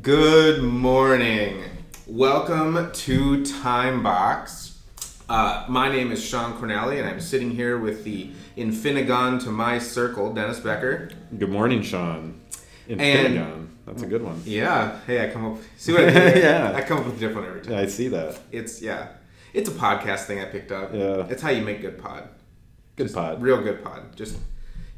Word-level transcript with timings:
Good 0.00 0.62
morning. 0.62 1.64
Welcome 2.06 2.90
to 2.92 3.42
Timebox. 3.42 4.78
Uh, 5.28 5.66
my 5.68 5.90
name 5.90 6.10
is 6.10 6.24
Shawn 6.24 6.56
Cornally, 6.56 6.98
and 6.98 7.06
I'm 7.06 7.20
sitting 7.20 7.50
here 7.50 7.78
with 7.78 8.02
the 8.02 8.30
Infinigon 8.56 9.42
to 9.44 9.50
my 9.50 9.78
circle, 9.78 10.32
Dennis 10.32 10.60
Becker. 10.60 11.10
Good 11.36 11.50
morning, 11.50 11.82
Shawn. 11.82 12.40
Infinigon. 12.88 13.68
That's 13.84 14.02
a 14.02 14.06
good 14.06 14.22
one. 14.22 14.40
Yeah, 14.46 14.98
hey, 15.06 15.28
I 15.28 15.30
come 15.30 15.44
up. 15.52 15.58
See 15.76 15.92
what 15.92 16.04
I 16.04 16.10
did? 16.10 16.36
Yeah. 16.42 16.72
I 16.74 16.80
come 16.80 16.98
up 17.00 17.04
with 17.04 17.16
a 17.16 17.20
different 17.20 17.48
every 17.48 17.60
time. 17.60 17.74
I 17.74 17.86
see 17.86 18.08
that. 18.08 18.40
It's 18.50 18.80
yeah, 18.80 19.08
it's 19.52 19.68
a 19.68 19.72
podcast 19.72 20.20
thing 20.20 20.40
I 20.40 20.46
picked 20.46 20.72
up. 20.72 20.94
Yeah. 20.94 21.26
it's 21.28 21.42
how 21.42 21.50
you 21.50 21.60
make 21.62 21.82
good 21.82 21.98
pod. 22.02 22.30
Good 22.96 23.12
pod. 23.12 23.42
real 23.42 23.60
good 23.60 23.84
pod. 23.84 24.16
Just 24.16 24.38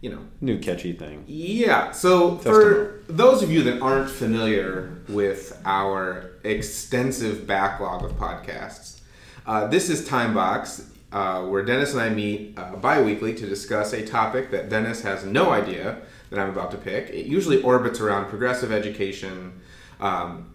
you 0.05 0.11
know, 0.11 0.21
New 0.43 0.59
catchy 0.59 0.93
thing. 0.93 1.25
Yeah. 1.27 1.91
So 1.93 2.37
for 2.37 3.01
those 3.09 3.43
of 3.43 3.51
you 3.51 3.63
that 3.63 3.81
aren't 3.81 4.11
familiar 4.11 4.99
with 5.09 5.59
our 5.65 6.33
extensive 6.45 7.47
backlog 7.47 8.05
of 8.05 8.13
podcasts, 8.19 9.01
uh, 9.47 9.67
this 9.67 9.89
is 9.89 10.07
Timebox, 10.07 10.85
uh, 11.11 11.47
where 11.47 11.65
Dennis 11.65 11.95
and 11.95 12.03
I 12.03 12.11
meet 12.11 12.53
uh, 12.59 12.77
bi-weekly 12.77 13.35
to 13.35 13.47
discuss 13.47 13.95
a 13.95 14.05
topic 14.05 14.51
that 14.51 14.69
Dennis 14.69 15.01
has 15.01 15.25
no 15.25 15.53
idea 15.53 16.03
that 16.29 16.39
I'm 16.39 16.51
about 16.51 16.71
to 16.73 16.77
pick. 16.77 17.09
It 17.09 17.25
usually 17.25 17.63
orbits 17.63 17.99
around 17.99 18.29
progressive 18.29 18.73
education. 18.73 19.59
Um, 20.01 20.51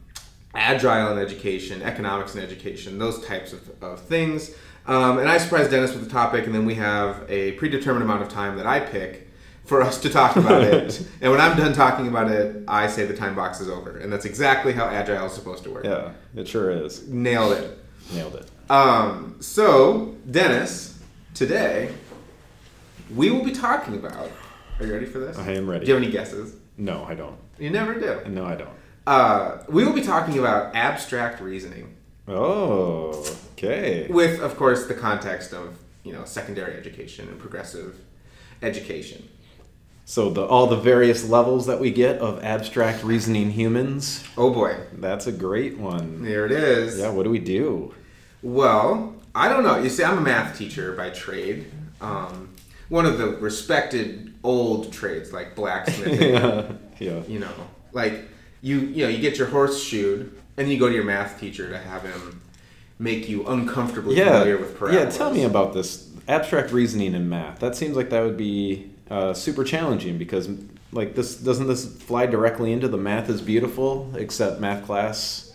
agile 0.54 1.12
in 1.12 1.18
education, 1.18 1.82
economics 1.82 2.36
in 2.36 2.42
education, 2.42 3.00
those 3.00 3.26
types 3.26 3.54
of, 3.54 3.84
of 3.84 4.00
things. 4.02 4.52
Um, 4.86 5.18
and 5.18 5.28
I 5.28 5.40
surprise 5.40 5.70
Dennis 5.70 5.94
with 5.94 6.04
the 6.04 6.10
topic, 6.10 6.46
and 6.46 6.54
then 6.54 6.66
we 6.66 6.76
have 6.76 7.24
a 7.30 7.54
predetermined 7.54 8.04
amount 8.04 8.22
of 8.22 8.30
time 8.30 8.56
that 8.58 8.68
I 8.68 8.80
pick 8.80 9.29
for 9.70 9.84
us 9.84 10.02
to 10.02 10.10
talk 10.10 10.36
about 10.36 10.64
it. 10.76 11.00
and 11.22 11.32
when 11.32 11.40
I'm 11.40 11.56
done 11.56 11.74
talking 11.74 12.08
about 12.08 12.30
it, 12.30 12.64
I 12.68 12.88
say 12.88 13.06
the 13.06 13.16
time 13.16 13.36
box 13.36 13.62
is 13.62 13.70
over. 13.70 13.98
And 13.98 14.12
that's 14.12 14.26
exactly 14.26 14.74
how 14.74 14.88
agile 14.88 15.28
is 15.28 15.34
supposed 15.34 15.64
to 15.64 15.70
work. 15.70 15.86
Yeah, 15.86 16.12
it 16.36 16.48
sure 16.48 16.72
is. 16.72 17.08
Nailed 17.08 17.54
it. 17.54 17.78
Nailed 18.12 18.36
it. 18.36 18.50
Um, 18.70 19.38
so, 19.40 20.16
Dennis, 20.30 21.00
today 21.36 21.94
we 23.16 23.30
will 23.30 23.44
be 23.46 23.52
talking 23.52 23.96
about. 23.96 24.30
Are 24.80 24.86
you 24.86 24.94
ready 24.94 25.06
for 25.06 25.20
this? 25.20 25.38
I 25.38 25.52
am 25.52 25.70
ready. 25.70 25.86
Do 25.86 25.90
you 25.90 25.96
have 25.96 26.04
any 26.04 26.12
guesses? 26.12 26.56
No, 26.78 27.04
I 27.04 27.14
don't. 27.14 27.38
You 27.60 27.70
never 27.70 27.94
do. 27.94 28.22
No, 28.28 28.46
I 28.46 28.56
don't. 28.56 28.70
Uh, 29.06 29.64
we 29.68 29.84
will 29.84 29.94
be 29.94 30.02
talking 30.02 30.40
about 30.40 30.76
abstract 30.76 31.42
reasoning. 31.42 31.96
Oh, 32.28 33.26
okay. 33.54 34.08
with 34.10 34.40
of 34.40 34.56
course 34.56 34.86
the 34.86 34.94
context 34.94 35.52
of 35.52 35.80
you 36.04 36.14
know 36.14 36.26
secondary 36.26 36.76
education 36.76 37.28
and 37.28 37.40
progressive 37.40 38.00
education 38.62 39.28
So 40.10 40.32
the 40.32 40.44
all 40.44 40.66
the 40.66 40.76
various 40.76 41.30
levels 41.30 41.68
that 41.68 41.80
we 41.80 41.92
get 41.92 42.18
of 42.18 42.44
abstract 42.44 43.04
reasoning 43.04 43.52
humans. 43.52 44.24
oh 44.40 44.52
boy 44.52 44.76
That's 44.94 45.28
a 45.28 45.32
great 45.32 45.78
one. 45.78 46.24
there 46.24 46.48
it 46.48 46.52
is 46.52 46.98
Yeah, 46.98 47.12
what 47.12 47.24
do 47.26 47.30
we 47.30 47.38
do? 47.38 47.94
well 48.42 49.14
i 49.36 49.48
don't 49.48 49.64
know 49.64 49.78
you 49.78 49.88
see 49.90 50.04
i'm 50.04 50.18
a 50.18 50.22
math 50.22 50.58
teacher 50.58 50.94
by 50.94 51.10
trade 51.12 51.66
um, 52.02 52.50
one 52.88 53.06
of 53.06 53.18
the 53.20 53.28
respected 53.38 54.34
old 54.44 54.92
trades 54.92 55.32
like 55.32 55.56
blacksmithing 55.56 56.34
yeah. 56.34 56.72
Yeah. 57.00 57.22
you 57.28 57.38
know 57.40 57.52
like 57.92 58.14
you 58.62 58.80
you 58.80 59.04
know 59.04 59.10
you 59.10 59.20
get 59.20 59.38
your 59.38 59.48
horse 59.50 59.80
shoed 59.84 60.22
and 60.58 60.66
then 60.66 60.70
you 60.70 60.80
go 60.80 60.88
to 60.90 60.96
your 60.96 61.04
math 61.04 61.40
teacher 61.40 61.70
to 61.70 61.78
have 61.78 62.02
him 62.04 62.42
make 62.98 63.30
you 63.30 63.46
uncomfortably 63.46 64.16
Yeah. 64.18 64.32
familiar 64.40 64.58
with 64.58 64.76
parabolas. 64.78 65.14
Yeah, 65.14 65.18
tell 65.18 65.32
me 65.32 65.44
about 65.44 65.74
this 65.74 66.10
abstract 66.28 66.72
reasoning 66.72 67.14
in 67.14 67.30
math. 67.30 67.60
That 67.60 67.76
seems 67.76 67.96
like 67.96 68.10
that 68.10 68.22
would 68.24 68.36
be 68.38 68.90
uh, 69.10 69.34
super 69.34 69.64
challenging 69.64 70.18
because 70.18 70.50
like 70.92 71.16
this 71.16 71.36
doesn't 71.36 71.68
this 71.68 71.86
fly 72.02 72.26
directly 72.26 72.72
into 72.72 72.88
the 72.88 72.98
math 72.98 73.30
is 73.30 73.42
beautiful 73.42 74.12
except 74.16 74.60
math 74.60 74.86
class 74.86 75.54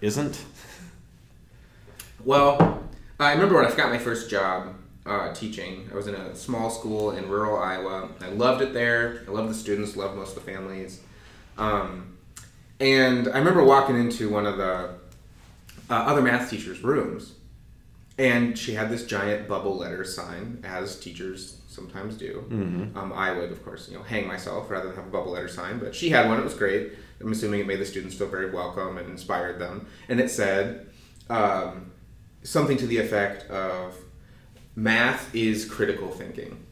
isn't. 0.00 0.44
Well, 2.24 2.82
I 3.20 3.32
remember 3.32 3.56
when 3.56 3.66
I 3.66 3.74
got 3.74 3.90
my 3.90 3.98
first 3.98 4.30
job 4.30 4.74
uh, 5.06 5.34
teaching. 5.34 5.88
I 5.92 5.94
was 5.94 6.06
in 6.06 6.14
a 6.14 6.34
small 6.34 6.70
school 6.70 7.10
in 7.12 7.28
rural 7.28 7.58
Iowa. 7.58 8.08
I 8.20 8.28
loved 8.28 8.62
it 8.62 8.72
there. 8.72 9.22
I 9.28 9.30
loved 9.30 9.50
the 9.50 9.54
students, 9.54 9.96
loved 9.96 10.16
most 10.16 10.36
of 10.36 10.44
the 10.44 10.52
families. 10.52 11.00
Um, 11.58 12.16
and 12.80 13.28
I 13.28 13.38
remember 13.38 13.62
walking 13.64 13.98
into 13.98 14.28
one 14.28 14.46
of 14.46 14.56
the 14.56 14.94
uh, 15.90 15.94
other 15.94 16.22
math 16.22 16.50
teachers' 16.50 16.82
rooms, 16.82 17.34
and 18.18 18.58
she 18.58 18.74
had 18.74 18.90
this 18.90 19.06
giant 19.06 19.46
bubble 19.46 19.76
letter 19.76 20.04
sign, 20.04 20.60
as 20.64 20.98
teachers 20.98 21.58
sometimes 21.74 22.16
do. 22.16 22.44
Um, 22.96 23.12
I 23.14 23.32
would, 23.32 23.50
of 23.50 23.64
course, 23.64 23.88
you 23.88 23.96
know, 23.96 24.02
hang 24.02 24.26
myself 24.26 24.70
rather 24.70 24.86
than 24.86 24.96
have 24.96 25.06
a 25.06 25.10
bubble 25.10 25.32
letter 25.32 25.48
sign, 25.48 25.78
but 25.78 25.94
she 25.94 26.10
had 26.10 26.28
one. 26.28 26.38
It 26.38 26.44
was 26.44 26.54
great. 26.54 26.92
I'm 27.20 27.32
assuming 27.32 27.60
it 27.60 27.66
made 27.66 27.80
the 27.80 27.86
students 27.86 28.14
feel 28.14 28.28
very 28.28 28.50
welcome 28.50 28.98
and 28.98 29.08
inspired 29.08 29.58
them. 29.58 29.86
And 30.08 30.20
it 30.20 30.30
said 30.30 30.88
um, 31.30 31.92
something 32.42 32.76
to 32.78 32.86
the 32.86 32.98
effect 32.98 33.50
of, 33.50 33.96
"Math 34.76 35.34
is 35.34 35.64
critical 35.64 36.10
thinking." 36.10 36.64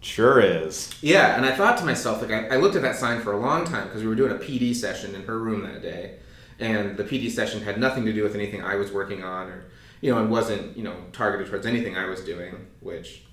Sure 0.00 0.40
is. 0.40 0.90
Yeah, 1.02 1.36
and 1.36 1.44
I 1.44 1.54
thought 1.54 1.76
to 1.78 1.84
myself, 1.84 2.22
like, 2.22 2.30
I, 2.30 2.54
I 2.54 2.56
looked 2.56 2.74
at 2.74 2.82
that 2.82 2.96
sign 2.96 3.20
for 3.20 3.32
a 3.32 3.36
long 3.38 3.66
time 3.66 3.86
because 3.88 4.02
we 4.02 4.08
were 4.08 4.14
doing 4.14 4.32
a 4.32 4.36
PD 4.36 4.74
session 4.74 5.14
in 5.14 5.24
her 5.24 5.38
room 5.38 5.62
that 5.62 5.82
day, 5.82 6.16
and 6.58 6.96
the 6.96 7.04
PD 7.04 7.30
session 7.30 7.62
had 7.62 7.78
nothing 7.78 8.06
to 8.06 8.12
do 8.12 8.22
with 8.22 8.34
anything 8.34 8.62
I 8.62 8.76
was 8.76 8.90
working 8.90 9.22
on, 9.22 9.48
or 9.48 9.64
you 10.00 10.10
know, 10.10 10.18
and 10.18 10.30
wasn't 10.30 10.76
you 10.76 10.82
know 10.82 10.96
targeted 11.12 11.48
towards 11.48 11.66
anything 11.66 11.96
I 11.98 12.06
was 12.06 12.22
doing. 12.22 12.66
Which 12.80 13.24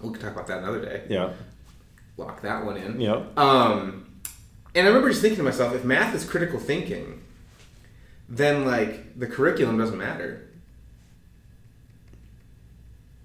we 0.00 0.10
could 0.10 0.20
talk 0.20 0.32
about 0.32 0.46
that 0.48 0.58
another 0.58 0.80
day. 0.84 1.02
Yeah. 1.08 1.32
Lock 2.16 2.42
that 2.42 2.64
one 2.64 2.76
in. 2.76 3.00
Yeah. 3.00 3.22
Um, 3.36 4.06
and 4.74 4.86
I 4.86 4.88
remember 4.88 5.08
just 5.10 5.22
thinking 5.22 5.38
to 5.38 5.42
myself, 5.42 5.74
if 5.74 5.84
math 5.84 6.14
is 6.14 6.24
critical 6.24 6.58
thinking, 6.58 7.22
then 8.28 8.64
like 8.64 9.18
the 9.18 9.26
curriculum 9.26 9.78
doesn't 9.78 9.98
matter. 9.98 10.48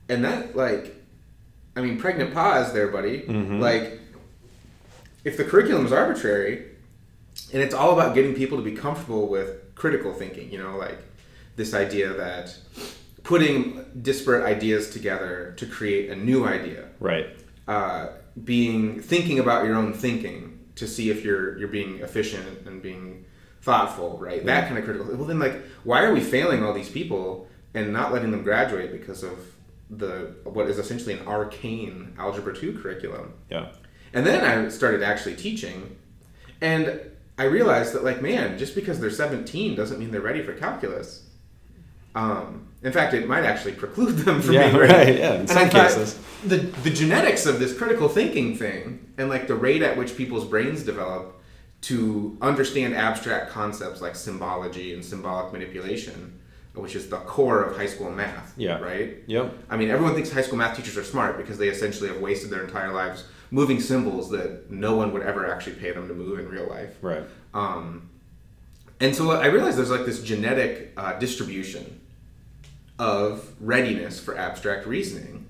And 0.09 0.23
that 0.23 0.55
like, 0.55 0.95
I 1.75 1.81
mean, 1.81 1.97
pregnant 1.99 2.33
pause 2.33 2.73
there, 2.73 2.87
buddy. 2.87 3.21
Mhm. 3.21 3.59
Like, 3.59 3.99
if 5.23 5.35
the 5.37 5.43
curriculum 5.43 5.85
is 5.85 5.91
arbitrary, 5.91 6.65
and 7.51 7.61
it's 7.61 7.73
all 7.73 7.91
about 7.93 8.15
getting 8.15 8.33
people 8.33 8.57
to 8.57 8.63
be 8.63 8.71
comfortable 8.73 9.27
with 9.27 9.75
critical 9.75 10.13
thinking, 10.13 10.51
you 10.51 10.57
know, 10.57 10.77
like 10.77 10.99
this 11.55 11.73
idea 11.73 12.13
that 12.13 12.55
putting 13.25 13.83
disparate 14.01 14.45
ideas 14.45 14.89
together 14.91 15.53
to 15.57 15.65
create 15.65 16.09
a 16.09 16.15
new 16.15 16.45
idea 16.45 16.85
Right. 16.99 17.27
uh, 17.67 18.07
being 18.43 19.01
thinking 19.01 19.39
about 19.39 19.65
your 19.65 19.75
own 19.75 19.91
thinking 19.93 20.59
to 20.75 20.87
see 20.87 21.09
if 21.09 21.23
you're 21.25 21.57
you're 21.57 21.67
being 21.79 21.99
efficient 21.99 22.65
and 22.67 22.81
being 22.81 23.25
thoughtful, 23.61 24.17
right? 24.21 24.45
That 24.45 24.67
kind 24.67 24.77
of 24.77 24.85
critical. 24.85 25.07
Well, 25.15 25.25
then, 25.25 25.39
like, 25.39 25.55
why 25.83 26.03
are 26.03 26.13
we 26.13 26.19
failing 26.21 26.63
all 26.63 26.73
these 26.73 26.89
people 26.89 27.47
and 27.73 27.91
not 27.91 28.13
letting 28.13 28.29
them 28.31 28.43
graduate 28.43 28.91
because 28.91 29.23
of 29.23 29.39
the 29.89 30.35
what 30.43 30.69
is 30.69 30.77
essentially 30.77 31.13
an 31.13 31.25
arcane 31.25 32.13
algebra 32.19 32.53
two 32.55 32.77
curriculum? 32.79 33.33
Yeah. 33.49 33.69
And 34.13 34.25
then 34.25 34.43
I 34.43 34.69
started 34.69 35.01
actually 35.01 35.35
teaching, 35.35 35.95
and 36.61 36.99
I 37.39 37.45
realized 37.45 37.93
that, 37.93 38.03
like, 38.03 38.21
man, 38.21 38.57
just 38.57 38.75
because 38.75 38.99
they're 38.99 39.09
17 39.09 39.75
doesn't 39.75 39.97
mean 39.99 40.11
they're 40.11 40.21
ready 40.21 40.43
for 40.43 40.53
calculus. 40.53 41.24
Um, 42.15 42.67
in 42.81 42.91
fact, 42.91 43.13
it 43.13 43.27
might 43.27 43.43
actually 43.43 43.73
preclude 43.73 44.17
them 44.19 44.41
from 44.41 44.53
Yeah, 44.53 44.67
being 44.69 44.77
ready. 44.77 44.93
right, 44.93 45.19
yeah, 45.19 45.33
in 45.35 45.39
And 45.41 45.49
some 45.49 45.63
I 45.65 45.69
cases. 45.69 46.17
the 46.45 46.57
the 46.57 46.89
genetics 46.89 47.45
of 47.45 47.59
this 47.59 47.77
critical 47.77 48.07
thinking 48.07 48.55
thing, 48.57 49.13
and 49.17 49.29
like 49.29 49.47
the 49.47 49.55
rate 49.55 49.81
at 49.81 49.97
which 49.97 50.15
people's 50.15 50.45
brains 50.45 50.83
develop 50.83 51.41
to 51.81 52.37
understand 52.41 52.95
abstract 52.95 53.51
concepts 53.51 54.01
like 54.01 54.15
symbology 54.15 54.93
and 54.93 55.03
symbolic 55.03 55.51
manipulation, 55.53 56.39
which 56.73 56.95
is 56.95 57.09
the 57.09 57.17
core 57.17 57.63
of 57.63 57.75
high 57.77 57.85
school 57.85 58.09
math. 58.11 58.53
Yeah. 58.57 58.79
Right. 58.79 59.17
Yep. 59.27 59.53
I 59.69 59.77
mean, 59.77 59.89
everyone 59.89 60.13
thinks 60.15 60.31
high 60.31 60.41
school 60.41 60.57
math 60.57 60.75
teachers 60.77 60.97
are 60.97 61.03
smart 61.03 61.37
because 61.37 61.57
they 61.57 61.67
essentially 61.69 62.07
have 62.09 62.21
wasted 62.21 62.49
their 62.49 62.63
entire 62.63 62.91
lives 62.93 63.25
moving 63.51 63.79
symbols 63.79 64.29
that 64.31 64.71
no 64.71 64.95
one 64.95 65.11
would 65.13 65.21
ever 65.21 65.51
actually 65.51 65.75
pay 65.75 65.91
them 65.91 66.07
to 66.07 66.13
move 66.13 66.39
in 66.39 66.47
real 66.49 66.67
life. 66.67 66.97
Right. 67.01 67.23
Um, 67.53 68.09
and 68.99 69.15
so 69.15 69.31
I 69.31 69.47
realized 69.47 69.77
there's 69.77 69.91
like 69.91 70.05
this 70.05 70.21
genetic 70.23 70.93
uh, 70.97 71.17
distribution 71.19 72.01
of 72.99 73.53
readiness 73.59 74.19
for 74.19 74.37
abstract 74.37 74.85
reasoning. 74.85 75.47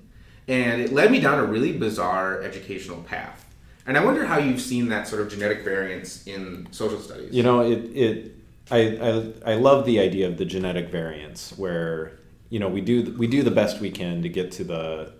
And 0.48 0.80
it 0.80 0.92
led 0.92 1.10
me 1.10 1.20
down 1.20 1.38
a 1.38 1.44
really 1.44 1.72
bizarre 1.72 2.42
educational 2.42 3.02
path. 3.02 3.44
And 3.86 3.96
I 3.96 4.04
wonder 4.04 4.24
how 4.24 4.38
you've 4.38 4.60
seen 4.60 4.88
that 4.88 5.06
sort 5.06 5.22
of 5.22 5.28
genetic 5.28 5.62
variance 5.62 6.26
in 6.26 6.68
social 6.72 7.00
studies. 7.00 7.32
You 7.32 7.42
know, 7.42 7.60
it 7.60 7.78
it 7.94 8.36
I, 8.70 8.78
I 9.46 9.52
I 9.52 9.54
love 9.54 9.86
the 9.86 10.00
idea 10.00 10.26
of 10.26 10.38
the 10.38 10.44
genetic 10.44 10.90
variance 10.90 11.56
where 11.56 12.18
you 12.50 12.58
know 12.58 12.68
we 12.68 12.80
do 12.80 13.14
we 13.16 13.26
do 13.26 13.42
the 13.42 13.50
best 13.50 13.80
we 13.80 13.90
can 13.90 14.22
to 14.22 14.28
get 14.28 14.52
to 14.52 14.64
the 14.64 15.12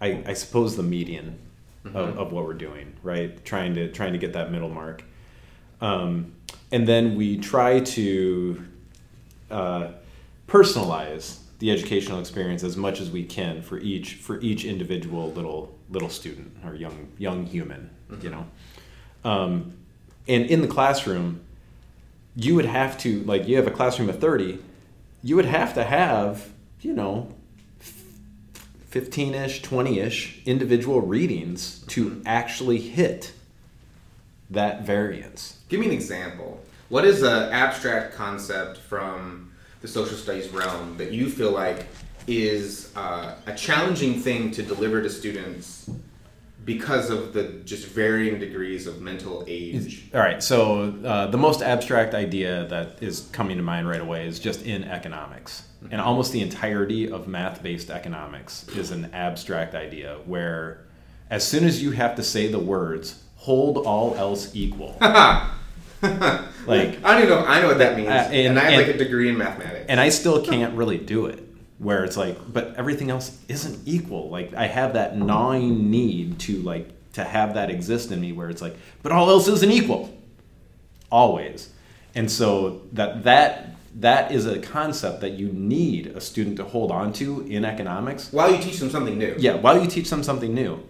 I, 0.00 0.22
I 0.26 0.32
suppose 0.34 0.76
the 0.76 0.82
median 0.82 1.38
of, 1.84 2.18
of 2.18 2.32
what 2.32 2.44
we're 2.44 2.54
doing 2.54 2.94
right 3.02 3.44
trying 3.44 3.74
to 3.74 3.90
trying 3.90 4.12
to 4.12 4.18
get 4.18 4.32
that 4.32 4.50
middle 4.50 4.68
mark 4.68 5.04
um, 5.80 6.32
and 6.72 6.86
then 6.86 7.16
we 7.16 7.38
try 7.38 7.80
to 7.80 8.64
uh, 9.50 9.88
personalize 10.48 11.38
the 11.58 11.70
educational 11.70 12.20
experience 12.20 12.62
as 12.62 12.76
much 12.76 13.00
as 13.00 13.10
we 13.10 13.24
can 13.24 13.62
for 13.62 13.78
each 13.78 14.14
for 14.14 14.40
each 14.40 14.64
individual 14.64 15.32
little 15.32 15.76
little 15.90 16.08
student 16.08 16.56
or 16.64 16.74
young 16.74 17.08
young 17.18 17.46
human 17.46 17.90
you 18.20 18.30
know 18.30 18.46
um, 19.24 19.72
and 20.28 20.46
in 20.46 20.62
the 20.62 20.68
classroom 20.68 21.40
you 22.34 22.54
would 22.54 22.66
have 22.66 22.98
to 22.98 23.22
like 23.24 23.46
you 23.48 23.56
have 23.56 23.66
a 23.66 23.70
classroom 23.70 24.08
of 24.08 24.18
30 24.18 24.58
you 25.22 25.36
would 25.36 25.46
have 25.46 25.74
to 25.74 25.84
have 25.84 26.50
you 26.80 26.92
know 26.92 27.32
15ish 28.90 29.60
20ish 29.62 30.44
individual 30.44 31.00
readings 31.00 31.80
to 31.88 32.22
actually 32.24 32.78
hit 32.78 33.32
that 34.50 34.82
variance 34.82 35.56
Give 35.68 35.80
me 35.80 35.86
an 35.86 35.92
example. 35.92 36.62
What 36.88 37.04
is 37.04 37.22
an 37.22 37.52
abstract 37.52 38.14
concept 38.14 38.78
from 38.78 39.45
the 39.86 39.92
social 39.92 40.16
studies 40.16 40.48
realm 40.48 40.96
that 40.96 41.12
you 41.12 41.30
feel 41.30 41.52
like 41.52 41.86
is 42.26 42.92
uh, 42.96 43.36
a 43.46 43.54
challenging 43.54 44.20
thing 44.20 44.50
to 44.50 44.60
deliver 44.60 45.00
to 45.00 45.08
students 45.08 45.88
because 46.64 47.08
of 47.08 47.32
the 47.32 47.44
just 47.64 47.86
varying 47.86 48.40
degrees 48.40 48.88
of 48.88 49.00
mental 49.00 49.44
age? 49.46 50.10
all 50.12 50.18
right 50.18 50.42
so 50.42 50.92
uh, 51.04 51.28
the 51.28 51.38
most 51.38 51.62
abstract 51.62 52.14
idea 52.14 52.66
that 52.66 53.00
is 53.00 53.28
coming 53.30 53.56
to 53.56 53.62
mind 53.62 53.88
right 53.88 54.00
away 54.00 54.26
is 54.26 54.40
just 54.40 54.66
in 54.66 54.82
economics 54.82 55.62
and 55.92 56.00
almost 56.00 56.32
the 56.32 56.40
entirety 56.40 57.08
of 57.08 57.28
math-based 57.28 57.88
economics 57.88 58.66
is 58.70 58.90
an 58.90 59.08
abstract 59.12 59.76
idea 59.76 60.18
where 60.24 60.84
as 61.30 61.46
soon 61.46 61.62
as 61.62 61.80
you 61.80 61.92
have 61.92 62.16
to 62.16 62.24
say 62.24 62.48
the 62.48 62.58
words 62.58 63.22
hold 63.36 63.78
all 63.78 64.16
else 64.16 64.50
equal 64.52 64.96
like 66.66 67.02
I 67.04 67.14
don't 67.14 67.22
even 67.22 67.28
know 67.30 67.44
I 67.46 67.60
know 67.60 67.68
what 67.68 67.78
that 67.78 67.96
means, 67.96 68.08
Uh, 68.08 68.28
and- 68.30 68.34
and, 68.34 68.58
I 68.58 68.70
have 68.70 68.86
like 68.86 68.94
a 68.94 68.98
degree 68.98 69.28
in 69.28 69.38
mathematics. 69.38 69.86
and 69.88 69.98
I 70.00 70.08
still 70.10 70.44
can't 70.44 70.74
really 70.74 70.98
do 70.98 71.26
it. 71.26 71.42
Where 71.78 72.04
it's 72.04 72.16
like, 72.16 72.38
but 72.50 72.74
everything 72.76 73.10
else 73.10 73.38
isn't 73.48 73.80
equal. 73.86 74.30
Like 74.30 74.54
I 74.54 74.66
have 74.66 74.94
that 74.94 75.18
gnawing 75.18 75.90
need 75.90 76.38
to 76.40 76.62
like 76.62 76.88
to 77.12 77.22
have 77.24 77.54
that 77.54 77.68
exist 77.70 78.10
in 78.12 78.20
me, 78.20 78.32
where 78.32 78.48
it's 78.48 78.62
like, 78.62 78.76
but 79.02 79.12
all 79.12 79.28
else 79.30 79.46
isn't 79.48 79.70
equal, 79.70 80.10
always. 81.10 81.70
And 82.14 82.30
so 82.30 82.82
that 82.92 83.24
that 83.24 83.74
that 83.96 84.32
is 84.32 84.46
a 84.46 84.58
concept 84.58 85.20
that 85.22 85.32
you 85.32 85.48
need 85.48 86.06
a 86.08 86.20
student 86.20 86.56
to 86.58 86.64
hold 86.64 86.90
on 86.90 87.12
to 87.14 87.42
in 87.42 87.64
economics. 87.64 88.32
While 88.32 88.52
you 88.54 88.58
teach 88.62 88.78
them 88.78 88.90
something 88.90 89.18
new. 89.18 89.34
Yeah, 89.38 89.54
while 89.56 89.80
you 89.80 89.88
teach 89.88 90.10
them 90.10 90.22
something 90.22 90.54
new, 90.54 90.82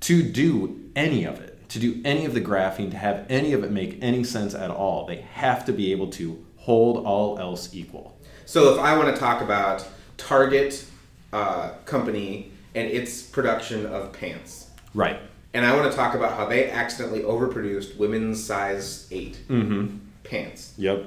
to 0.00 0.22
do 0.22 0.80
any 0.94 1.24
of 1.24 1.40
it, 1.40 1.55
to 1.68 1.78
do 1.78 2.00
any 2.04 2.24
of 2.24 2.34
the 2.34 2.40
graphing, 2.40 2.90
to 2.92 2.96
have 2.96 3.26
any 3.28 3.52
of 3.52 3.64
it 3.64 3.70
make 3.70 3.98
any 4.02 4.22
sense 4.24 4.54
at 4.54 4.70
all, 4.70 5.06
they 5.06 5.16
have 5.34 5.64
to 5.66 5.72
be 5.72 5.92
able 5.92 6.08
to 6.08 6.44
hold 6.56 7.04
all 7.04 7.38
else 7.38 7.74
equal. 7.74 8.16
So 8.44 8.72
if 8.74 8.80
I 8.80 8.96
want 8.96 9.12
to 9.14 9.18
talk 9.20 9.42
about 9.42 9.86
Target 10.16 10.84
uh, 11.32 11.70
company 11.84 12.52
and 12.74 12.88
its 12.88 13.22
production 13.22 13.86
of 13.86 14.12
pants, 14.12 14.70
Right. 14.94 15.18
and 15.54 15.64
I 15.66 15.74
want 15.76 15.90
to 15.90 15.96
talk 15.96 16.14
about 16.14 16.36
how 16.36 16.46
they 16.46 16.70
accidentally 16.70 17.20
overproduced 17.22 17.96
women's 17.96 18.42
size 18.42 19.06
8 19.10 19.38
Mm-hmm. 19.48 19.96
pants, 20.24 20.72
Yep. 20.78 21.04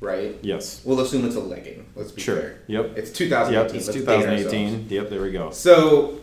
right? 0.00 0.36
Yes. 0.42 0.82
We'll 0.84 1.00
assume 1.00 1.24
it's 1.26 1.36
a 1.36 1.40
legging. 1.40 1.86
Let's 1.96 2.12
be 2.12 2.20
Sure. 2.20 2.54
Yep. 2.66 2.96
It's 2.98 3.10
2018. 3.10 3.52
Yep. 3.54 3.64
It's 3.74 3.86
Let's 3.86 3.98
date 3.98 4.08
ourselves. 4.08 4.42
2018. 4.44 4.86
Yep. 4.90 5.10
There 5.10 5.22
we 5.22 5.32
go. 5.32 5.50
So 5.50 6.20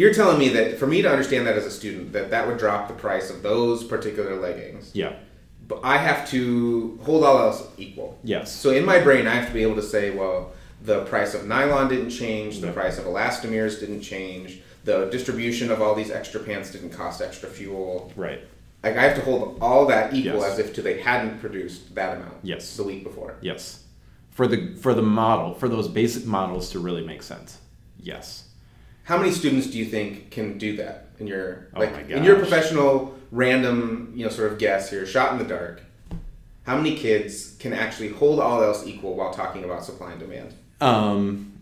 you're 0.00 0.14
telling 0.14 0.38
me 0.38 0.48
that 0.48 0.78
for 0.78 0.86
me 0.86 1.02
to 1.02 1.10
understand 1.10 1.46
that 1.46 1.56
as 1.56 1.66
a 1.66 1.70
student, 1.70 2.14
that 2.14 2.30
that 2.30 2.46
would 2.46 2.56
drop 2.56 2.88
the 2.88 2.94
price 2.94 3.28
of 3.28 3.42
those 3.42 3.84
particular 3.84 4.34
leggings. 4.40 4.90
Yeah. 4.94 5.12
But 5.68 5.80
I 5.84 5.98
have 5.98 6.26
to 6.30 6.98
hold 7.02 7.22
all 7.22 7.38
else 7.38 7.68
equal. 7.76 8.18
Yes. 8.24 8.50
So 8.50 8.70
in 8.70 8.86
my 8.86 8.98
brain, 8.98 9.26
I 9.26 9.34
have 9.34 9.48
to 9.48 9.52
be 9.52 9.62
able 9.62 9.74
to 9.76 9.82
say, 9.82 10.08
well, 10.10 10.52
the 10.82 11.04
price 11.04 11.34
of 11.34 11.46
nylon 11.46 11.88
didn't 11.88 12.08
change, 12.08 12.60
the 12.60 12.72
price 12.72 12.96
of 12.96 13.04
elastomers 13.04 13.78
didn't 13.78 14.00
change, 14.00 14.62
the 14.84 15.04
distribution 15.10 15.70
of 15.70 15.82
all 15.82 15.94
these 15.94 16.10
extra 16.10 16.40
pants 16.40 16.72
didn't 16.72 16.90
cost 16.90 17.20
extra 17.20 17.50
fuel. 17.50 18.10
Right. 18.16 18.40
Like 18.82 18.96
I 18.96 19.02
have 19.02 19.16
to 19.16 19.22
hold 19.22 19.58
all 19.60 19.84
that 19.88 20.14
equal 20.14 20.40
Yes. 20.40 20.52
as 20.52 20.58
if 20.60 20.72
to 20.76 20.82
they 20.82 20.98
hadn't 20.98 21.40
produced 21.40 21.94
that 21.94 22.16
amount. 22.16 22.38
Yes. 22.42 22.74
The 22.74 22.84
week 22.84 23.04
before. 23.04 23.36
Yes. 23.42 23.84
For 24.30 24.46
the 24.46 24.74
for 24.76 24.94
the 24.94 25.02
model 25.02 25.52
for 25.52 25.68
those 25.68 25.88
basic 25.88 26.24
models 26.24 26.70
to 26.70 26.78
really 26.78 27.04
make 27.04 27.22
sense. 27.22 27.58
Yes. 27.98 28.49
How 29.10 29.18
many 29.18 29.32
students 29.32 29.66
do 29.66 29.76
you 29.76 29.86
think 29.86 30.30
can 30.30 30.56
do 30.56 30.76
that 30.76 31.08
in 31.18 31.26
your 31.26 31.66
Oh 31.74 31.80
like 31.80 31.92
my 31.92 32.16
in 32.16 32.22
your 32.22 32.36
professional 32.36 33.18
random 33.32 34.12
you 34.14 34.24
know 34.24 34.30
sort 34.30 34.52
of 34.52 34.58
guess 34.60 34.88
here, 34.88 35.04
shot 35.04 35.32
in 35.32 35.38
the 35.38 35.44
dark? 35.44 35.82
How 36.62 36.76
many 36.76 36.94
kids 36.94 37.56
can 37.58 37.72
actually 37.72 38.10
hold 38.10 38.38
all 38.38 38.62
else 38.62 38.86
equal 38.86 39.16
while 39.16 39.34
talking 39.34 39.64
about 39.64 39.84
supply 39.84 40.12
and 40.12 40.20
demand? 40.20 40.54
Um. 40.80 41.58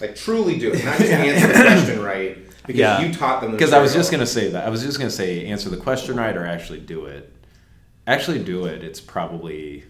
Like 0.00 0.16
truly 0.16 0.58
do 0.58 0.72
it, 0.72 0.84
not 0.84 0.98
just 0.98 1.12
answer 1.12 1.46
the 1.46 1.52
question 1.52 2.02
right 2.02 2.38
because 2.66 2.80
Yeah. 2.80 3.00
you 3.00 3.14
taught 3.14 3.42
them. 3.42 3.52
the 3.52 3.56
Because 3.56 3.72
I 3.72 3.78
was 3.78 3.94
just 3.94 4.10
gonna 4.10 4.26
say 4.26 4.48
that. 4.48 4.66
I 4.66 4.70
was 4.70 4.82
just 4.82 4.98
gonna 4.98 5.08
say 5.08 5.46
answer 5.46 5.68
the 5.70 5.76
question 5.76 6.16
right 6.16 6.36
or 6.36 6.44
actually 6.44 6.80
do 6.80 7.06
it. 7.06 7.32
Actually 8.08 8.42
do 8.42 8.64
it. 8.64 8.82
It's 8.82 9.00
probably 9.00 9.84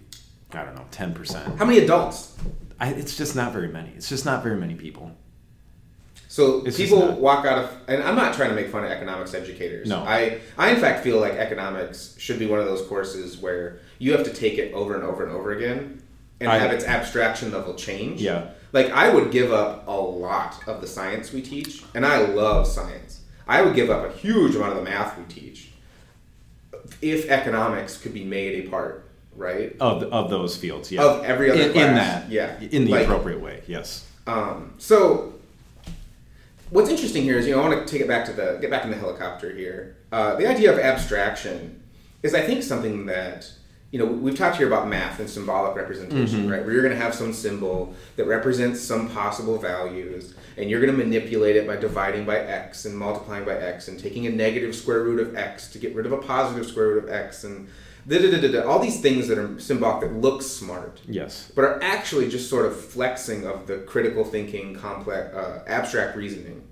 I 0.52 0.62
don't 0.64 0.74
know 0.74 0.84
ten 0.90 1.14
percent. 1.14 1.58
How 1.58 1.64
many 1.64 1.78
adults? 1.78 2.36
I, 2.78 2.90
it's 2.90 3.16
just 3.16 3.34
not 3.34 3.54
very 3.54 3.68
many. 3.68 3.92
It's 3.96 4.10
just 4.10 4.26
not 4.26 4.42
very 4.42 4.56
many 4.56 4.74
people. 4.74 5.12
So 6.32 6.62
It's 6.64 6.76
people 6.76 7.00
not. 7.00 7.18
walk 7.18 7.44
out 7.44 7.58
of, 7.64 7.76
and 7.88 8.00
I'm 8.04 8.14
not 8.14 8.34
trying 8.34 8.50
to 8.50 8.54
make 8.54 8.68
fun 8.68 8.84
of 8.84 8.90
economics 8.92 9.34
educators. 9.34 9.88
No. 9.88 9.98
I, 10.04 10.38
I 10.56 10.70
in 10.70 10.80
fact 10.80 11.02
feel 11.02 11.18
like 11.18 11.32
economics 11.32 12.14
should 12.18 12.38
be 12.38 12.46
one 12.46 12.60
of 12.60 12.66
those 12.66 12.86
courses 12.86 13.36
where 13.36 13.80
you 13.98 14.12
have 14.12 14.22
to 14.24 14.32
take 14.32 14.56
it 14.56 14.72
over 14.72 14.94
and 14.94 15.02
over 15.02 15.24
and 15.26 15.32
over 15.34 15.50
again, 15.50 16.00
and 16.38 16.48
I- 16.48 16.58
have 16.58 16.70
its 16.70 16.84
abstraction 16.84 17.50
level 17.50 17.74
change. 17.74 18.20
Yeah. 18.22 18.50
Like 18.72 18.90
I 18.92 19.12
would 19.12 19.32
give 19.32 19.52
up 19.52 19.88
a 19.88 19.90
lot 19.90 20.62
of 20.68 20.80
the 20.80 20.86
science 20.86 21.32
we 21.32 21.42
teach, 21.42 21.82
and 21.96 22.06
I 22.06 22.18
love 22.24 22.68
science. 22.68 23.22
I 23.48 23.62
would 23.62 23.74
give 23.74 23.90
up 23.90 24.08
a 24.08 24.12
huge 24.16 24.54
amount 24.54 24.70
of 24.70 24.76
the 24.84 24.84
math 24.88 25.18
we 25.18 25.24
teach 25.24 25.70
if 27.02 27.28
economics 27.28 27.98
could 27.98 28.14
be 28.14 28.24
made 28.24 28.64
a 28.66 28.70
part, 28.70 29.04
right? 29.34 29.74
Of 29.80 30.04
of 30.04 30.30
those 30.30 30.56
fields, 30.56 30.92
yeah. 30.92 31.02
Of 31.04 31.24
every 31.24 31.50
other 31.50 31.60
in, 31.62 31.72
class. 31.72 31.88
in 31.88 31.94
that, 31.96 32.30
Yeah. 32.30 32.60
in 32.60 32.84
the 32.84 32.92
Like- 32.92 33.06
appropriate 33.06 33.40
way. 33.40 33.64
Yes. 33.66 34.06
Um, 34.28 34.74
so, 34.78 35.34
what's 36.70 36.88
interesting 36.88 37.22
here 37.22 37.38
is, 37.38 37.46
you 37.46 37.54
know, 37.54 37.62
I 37.62 37.68
want 37.68 37.86
to 37.86 37.92
take 37.92 38.00
it 38.00 38.08
back 38.08 38.24
to 38.26 38.32
the 38.32 38.58
get 38.60 38.70
back 38.70 38.84
in 38.84 38.90
the 38.90 38.96
helicopter 38.96 39.54
here. 39.54 39.96
Uh, 40.10 40.36
the 40.36 40.46
idea 40.46 40.72
of 40.72 40.78
abstraction 40.78 41.82
is, 42.22 42.34
I 42.34 42.40
think, 42.40 42.62
something 42.62 43.06
that 43.06 43.50
you 43.90 43.98
know 43.98 44.06
we've 44.06 44.36
talked 44.38 44.56
here 44.56 44.68
about 44.68 44.88
math 44.88 45.18
and 45.18 45.28
symbolic 45.28 45.76
representation, 45.76 46.48
right? 46.48 46.64
Where 46.64 46.72
you're 46.72 46.82
going 46.82 46.94
to 46.94 47.02
have 47.02 47.14
some 47.14 47.32
symbol 47.32 47.94
that 48.16 48.26
represents 48.26 48.80
some 48.80 49.08
possible 49.08 49.58
values, 49.58 50.34
and 50.56 50.70
you're 50.70 50.80
going 50.80 50.96
to 50.96 51.04
manipulate 51.04 51.56
it 51.56 51.66
by 51.66 51.76
dividing 51.76 52.24
by 52.24 52.38
x 52.38 52.84
and 52.84 52.96
multiplying 52.96 53.44
by 53.44 53.54
x 53.56 53.88
and 53.88 53.98
taking 53.98 54.26
a 54.26 54.30
negative 54.30 54.74
square 54.76 55.02
root 55.02 55.20
of 55.20 55.36
x 55.36 55.68
to 55.72 55.78
get 55.78 55.94
rid 55.94 56.06
of 56.06 56.12
a 56.12 56.18
positive 56.18 56.66
square 56.66 56.88
root 56.88 57.04
of 57.04 57.10
x 57.10 57.42
and 57.44 57.68
All 58.66 58.78
these 58.78 59.00
things 59.00 59.28
that 59.28 59.38
are 59.38 59.58
symbolic 59.60 60.00
that 60.08 60.16
look 60.20 60.42
smart 60.42 61.00
Yes. 61.06 61.50
but 61.54 61.64
are 61.64 61.82
actually 61.82 62.28
just 62.28 62.48
sort 62.48 62.66
of 62.66 62.78
flexing 62.80 63.46
of 63.46 63.66
the 63.66 63.78
critical 63.78 64.24
thinking, 64.24 64.74
complex, 64.74 65.34
uh, 65.34 65.62
abstract 65.66 66.16
reasoning. 66.16 66.66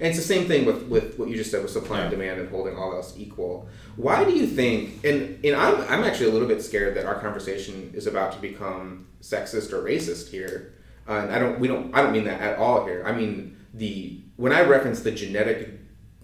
And 0.00 0.08
it's 0.08 0.18
the 0.18 0.24
same 0.24 0.48
thing 0.48 0.64
with, 0.64 0.82
with 0.88 1.16
what 1.18 1.28
you 1.28 1.36
just 1.36 1.50
said 1.52 1.62
with 1.62 1.70
supply 1.70 2.00
and 2.00 2.10
demand 2.10 2.40
and 2.40 2.48
holding 2.48 2.76
all 2.76 2.92
else 2.92 3.14
equal. 3.16 3.68
Why 3.96 4.24
do 4.24 4.32
you 4.32 4.46
think? 4.48 5.04
And 5.04 5.44
and 5.44 5.54
I'm 5.54 5.76
I'm 5.82 6.02
actually 6.02 6.30
a 6.30 6.32
little 6.32 6.48
bit 6.48 6.60
scared 6.62 6.96
that 6.96 7.06
our 7.06 7.20
conversation 7.20 7.92
is 7.94 8.08
about 8.08 8.32
to 8.32 8.38
become 8.40 9.06
sexist 9.20 9.72
or 9.72 9.82
racist 9.84 10.28
here. 10.30 10.74
Uh, 11.08 11.12
and 11.22 11.30
I 11.32 11.38
don't 11.38 11.60
we 11.60 11.68
don't 11.68 11.94
I 11.94 12.02
don't 12.02 12.12
mean 12.12 12.24
that 12.24 12.40
at 12.40 12.58
all 12.58 12.84
here. 12.84 13.04
I 13.06 13.12
mean 13.12 13.56
the 13.74 14.20
when 14.36 14.52
I 14.52 14.62
reference 14.62 15.00
the 15.02 15.12
genetic 15.12 15.68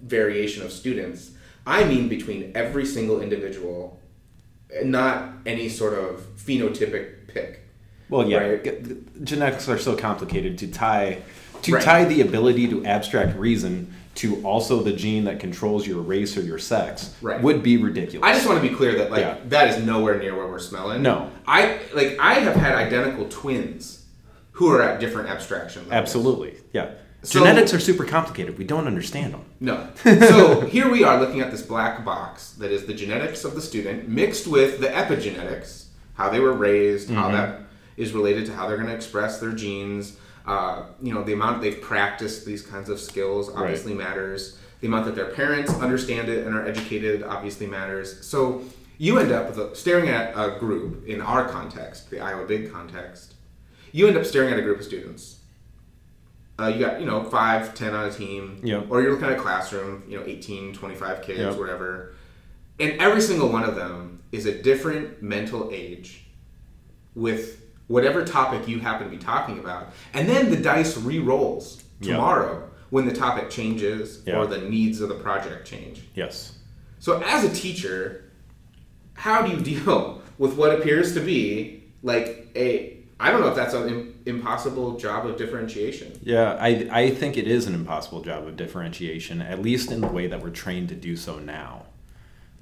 variation 0.02 0.64
of 0.64 0.72
students, 0.72 1.32
I 1.66 1.84
mean 1.84 2.08
between 2.08 2.50
every 2.56 2.84
single 2.86 3.20
individual, 3.20 3.97
not 4.84 5.30
any 5.46 5.68
sort 5.68 5.94
of 5.94 6.20
phenotypic 6.36 7.28
pick. 7.28 7.60
Well, 8.08 8.28
yeah. 8.28 8.38
Right. 8.38 9.24
Genetics 9.24 9.68
are 9.68 9.78
so 9.78 9.96
complicated 9.96 10.58
to 10.58 10.68
tie 10.68 11.22
to 11.62 11.74
Right. 11.74 11.82
tie 11.82 12.04
the 12.04 12.20
ability 12.20 12.68
to 12.68 12.84
abstract 12.84 13.36
reason 13.36 13.92
to 14.14 14.40
also 14.44 14.82
the 14.82 14.92
gene 14.92 15.24
that 15.24 15.38
controls 15.40 15.86
your 15.86 16.00
race 16.00 16.36
or 16.36 16.40
your 16.40 16.58
sex 16.58 17.14
Right. 17.20 17.40
would 17.42 17.62
be 17.62 17.76
ridiculous. 17.76 18.26
I 18.28 18.32
just 18.32 18.46
want 18.48 18.62
to 18.62 18.68
be 18.68 18.74
clear 18.74 18.96
that 18.98 19.10
like 19.10 19.20
Yeah. 19.20 19.36
that 19.48 19.68
is 19.76 19.84
nowhere 19.84 20.18
near 20.18 20.36
where 20.36 20.46
we're 20.46 20.58
smelling. 20.58 21.02
No. 21.02 21.30
I 21.46 21.78
like 21.94 22.16
I 22.20 22.34
have 22.34 22.54
had 22.56 22.74
identical 22.74 23.26
twins 23.28 24.04
who 24.52 24.70
are 24.72 24.82
at 24.82 25.00
different 25.00 25.28
abstraction 25.28 25.82
levels. 25.82 25.92
Absolutely. 26.00 26.54
Yeah. 26.72 26.90
So- 27.22 27.40
Genetics 27.40 27.74
are 27.74 27.80
super 27.80 28.04
complicated. 28.04 28.58
We 28.58 28.64
don't 28.64 28.86
understand 28.86 29.34
them. 29.34 29.44
No. 29.60 29.88
So 30.04 30.60
here 30.66 30.88
we 30.90 31.02
are 31.04 31.18
looking 31.20 31.40
at 31.40 31.50
this 31.50 31.62
black 31.62 32.04
box 32.04 32.52
that 32.52 32.70
is 32.70 32.86
the 32.86 32.94
genetics 32.94 33.44
of 33.44 33.54
the 33.54 33.60
student 33.60 34.08
mixed 34.08 34.46
with 34.46 34.80
the 34.80 34.86
epigenetics, 34.88 35.86
how 36.14 36.30
they 36.30 36.38
were 36.40 36.52
raised, 36.52 37.10
how 37.10 37.30
that 37.32 37.60
is 37.96 38.12
related 38.12 38.46
to 38.46 38.52
how 38.54 38.68
they're 38.68 38.76
going 38.76 38.88
to 38.88 38.94
express 38.94 39.40
their 39.40 39.50
genes. 39.52 40.16
Uh, 40.46 40.84
you 41.02 41.12
know, 41.12 41.22
the 41.24 41.32
amount 41.32 41.60
they've 41.60 41.80
practiced 41.80 42.46
these 42.46 42.62
kinds 42.62 42.88
of 42.88 42.98
skills 43.00 43.50
obviously 43.54 43.94
matters. 43.94 44.56
The 44.80 44.86
amount 44.86 45.06
that 45.06 45.16
their 45.16 45.30
parents 45.32 45.74
understand 45.74 46.28
it 46.28 46.46
and 46.46 46.54
are 46.54 46.64
educated 46.66 47.24
obviously 47.24 47.66
matters. 47.66 48.24
So 48.24 48.62
you 48.96 49.18
end 49.18 49.32
up 49.32 49.48
with 49.48 49.58
a, 49.58 49.74
staring 49.76 50.08
at 50.08 50.32
a 50.36 50.56
group 50.58 51.04
in 51.06 51.20
our 51.20 51.48
context, 51.48 52.10
the 52.10 52.20
Iowa 52.20 52.46
Big 52.46 52.72
context. 52.72 53.34
You 53.90 54.06
end 54.06 54.16
up 54.16 54.24
staring 54.24 54.52
at 54.52 54.58
a 54.58 54.62
group 54.62 54.78
of 54.78 54.84
students 54.84 55.37
uh, 56.58 56.66
you 56.66 56.80
got 56.80 57.00
you 57.00 57.06
know 57.06 57.22
five 57.24 57.74
ten 57.74 57.94
on 57.94 58.08
a 58.08 58.12
team 58.12 58.60
Yep. 58.62 58.86
or 58.90 59.02
you're 59.02 59.12
looking 59.12 59.26
at 59.26 59.32
a 59.32 59.40
classroom 59.40 60.02
you 60.08 60.18
know 60.18 60.24
18 60.26 60.74
25 60.74 61.22
kids 61.22 61.38
Yep. 61.38 61.56
whatever 61.56 62.14
and 62.80 63.00
every 63.00 63.20
single 63.20 63.48
one 63.48 63.64
of 63.64 63.74
them 63.74 64.22
is 64.32 64.46
a 64.46 64.62
different 64.62 65.22
mental 65.22 65.70
age 65.72 66.24
with 67.14 67.64
whatever 67.88 68.24
topic 68.24 68.68
you 68.68 68.78
happen 68.78 69.10
to 69.10 69.16
be 69.16 69.22
talking 69.22 69.58
about, 69.58 69.92
and 70.14 70.28
then 70.28 70.50
the 70.50 70.56
dice 70.56 70.96
re-rolls 70.96 71.82
tomorrow 72.00 72.60
yeah. 72.60 72.78
when 72.90 73.06
the 73.06 73.12
topic 73.12 73.50
changes 73.50 74.22
or 74.28 74.46
the 74.46 74.58
needs 74.58 75.00
of 75.00 75.08
the 75.08 75.14
project 75.14 75.66
change. 75.66 76.02
Yes. 76.14 76.58
So 77.00 77.20
as 77.22 77.44
a 77.44 77.52
teacher, 77.54 78.30
how 79.14 79.42
do 79.42 79.50
you 79.52 79.60
deal 79.80 80.22
with 80.38 80.54
what 80.54 80.72
appears 80.78 81.14
to 81.14 81.20
be 81.20 81.82
like 82.02 82.48
a 82.54 82.98
I 83.20 83.32
don't 83.32 83.40
know 83.40 83.48
if 83.48 83.56
that's 83.56 83.74
an 83.74 84.17
impossible 84.28 84.96
job 84.98 85.26
of 85.26 85.36
differentiation. 85.36 86.18
Yeah, 86.22 86.56
I, 86.60 86.88
I 86.90 87.10
think 87.10 87.36
it 87.36 87.48
is 87.48 87.66
an 87.66 87.74
impossible 87.74 88.20
job 88.20 88.46
of 88.46 88.56
differentiation, 88.56 89.40
at 89.40 89.62
least 89.62 89.90
in 89.90 90.00
the 90.00 90.08
way 90.08 90.26
that 90.26 90.42
we're 90.42 90.50
trained 90.50 90.88
to 90.90 90.94
do 90.94 91.16
so 91.16 91.38
now. 91.38 91.86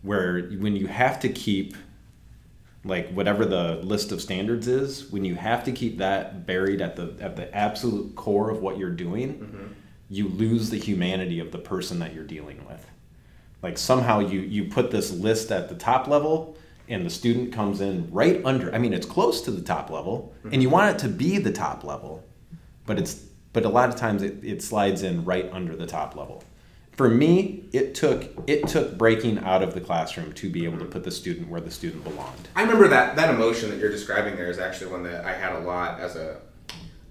Where 0.03 0.43
when 0.43 0.77
you 0.77 0.87
have 0.87 1.19
to 1.21 1.29
keep, 1.29 1.77
like, 2.85 3.11
whatever 3.11 3.45
the 3.45 3.77
list 3.83 4.13
of 4.13 4.23
standards 4.23 4.69
is, 4.69 5.11
when 5.11 5.25
you 5.25 5.35
have 5.35 5.65
to 5.65 5.73
keep 5.73 5.99
that 5.99 6.47
buried 6.47 6.81
at 6.81 6.97
the, 6.97 7.17
at 7.21 7.37
the 7.37 7.55
absolute 7.55 8.15
core 8.15 8.51
of 8.51 8.63
what 8.63 8.79
you're 8.79 8.91
doing, 8.91 9.39
mm-hmm. 9.39 9.67
you 10.09 10.29
lose 10.29 10.71
the 10.71 10.79
humanity 10.79 11.41
of 11.41 11.51
the 11.51 11.59
person 11.59 11.99
that 11.99 12.15
you're 12.15 12.25
dealing 12.25 12.65
with. 12.69 12.87
Like, 13.63 13.79
somehow 13.79 14.21
you, 14.21 14.41
you 14.41 14.65
put 14.67 14.91
this 14.91 15.11
list 15.11 15.51
at 15.51 15.69
the 15.69 15.75
top 15.75 16.07
level 16.07 16.57
and 16.89 17.05
the 17.05 17.11
student 17.11 17.53
comes 17.53 17.81
in 17.81 18.09
right 18.13 18.45
under 18.45 18.75
i 18.75 18.79
mean 18.79 18.93
it's 18.93 19.07
close 19.07 19.41
to 19.41 19.51
the 19.51 19.63
top 19.63 19.91
level 19.91 20.35
mm-hmm. 20.39 20.53
and 20.53 20.63
you 20.63 20.71
want 20.71 20.95
it 20.95 20.99
to 20.99 21.09
be 21.09 21.39
the 21.39 21.53
top 21.53 21.85
level 21.85 22.25
but 22.87 22.99
it's 22.99 23.27
but 23.57 23.65
a 23.65 23.71
lot 23.71 23.89
of 23.89 23.97
times 23.97 24.23
it, 24.23 24.45
it 24.45 24.63
slides 24.63 25.03
in 25.03 25.25
right 25.25 25.49
under 25.51 25.75
the 25.75 25.87
top 25.87 26.15
level. 26.15 26.45
For 26.93 27.09
me 27.09 27.65
it 27.73 27.95
took 27.95 28.31
it 28.47 28.69
took 28.69 28.99
breaking 28.99 29.39
out 29.39 29.63
of 29.63 29.73
the 29.73 29.81
classroom 29.81 30.35
to 30.35 30.51
be 30.51 30.67
able 30.67 30.79
to 30.79 30.85
put 30.85 31.05
the 31.05 31.11
student 31.11 31.49
where 31.49 31.63
the 31.63 31.71
student 31.71 32.05
belonged. 32.05 32.49
I 32.55 32.63
remember 32.63 32.87
that 32.89 33.17
that 33.17 33.31
emotion 33.31 33.71
that 33.71 33.79
you're 33.79 33.91
describing 33.91 34.37
there 34.37 34.51
is 34.51 34.59
actually 34.59 34.93
one 34.93 35.03
that 35.05 35.25
i 35.25 35.33
had 35.33 35.55
a 35.55 35.61
lot 35.61 36.01
as 36.01 36.17
a 36.17 36.41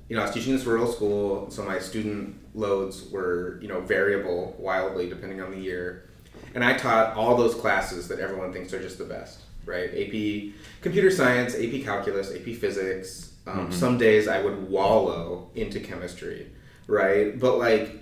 you 0.07 0.15
know 0.15 0.21
i 0.21 0.25
was 0.25 0.33
teaching 0.33 0.53
this 0.53 0.65
rural 0.65 0.85
school 0.85 1.49
so 1.49 1.63
my 1.63 1.79
student 1.79 2.35
loads 2.53 3.09
were 3.09 3.59
you 3.59 3.67
know 3.67 3.81
variable 3.81 4.55
wildly 4.59 5.09
depending 5.09 5.41
on 5.41 5.49
the 5.49 5.59
year. 5.59 6.09
And 6.53 6.63
i 6.63 6.77
taught 6.77 7.15
all 7.15 7.35
those 7.35 7.55
classes 7.55 8.07
that 8.07 8.19
everyone 8.19 8.53
thinks 8.53 8.71
are 8.71 8.81
just 8.81 8.99
the 8.99 9.05
best 9.05 9.41
right? 9.65 9.89
AP 9.89 10.53
computer 10.81 11.11
science, 11.11 11.55
AP 11.55 11.83
calculus, 11.83 12.33
AP 12.33 12.55
physics. 12.55 13.33
Um, 13.47 13.59
mm-hmm. 13.59 13.71
Some 13.71 13.97
days 13.97 14.27
I 14.27 14.41
would 14.41 14.69
wallow 14.69 15.49
into 15.55 15.79
chemistry, 15.79 16.51
right? 16.87 17.39
But 17.39 17.57
like, 17.57 17.99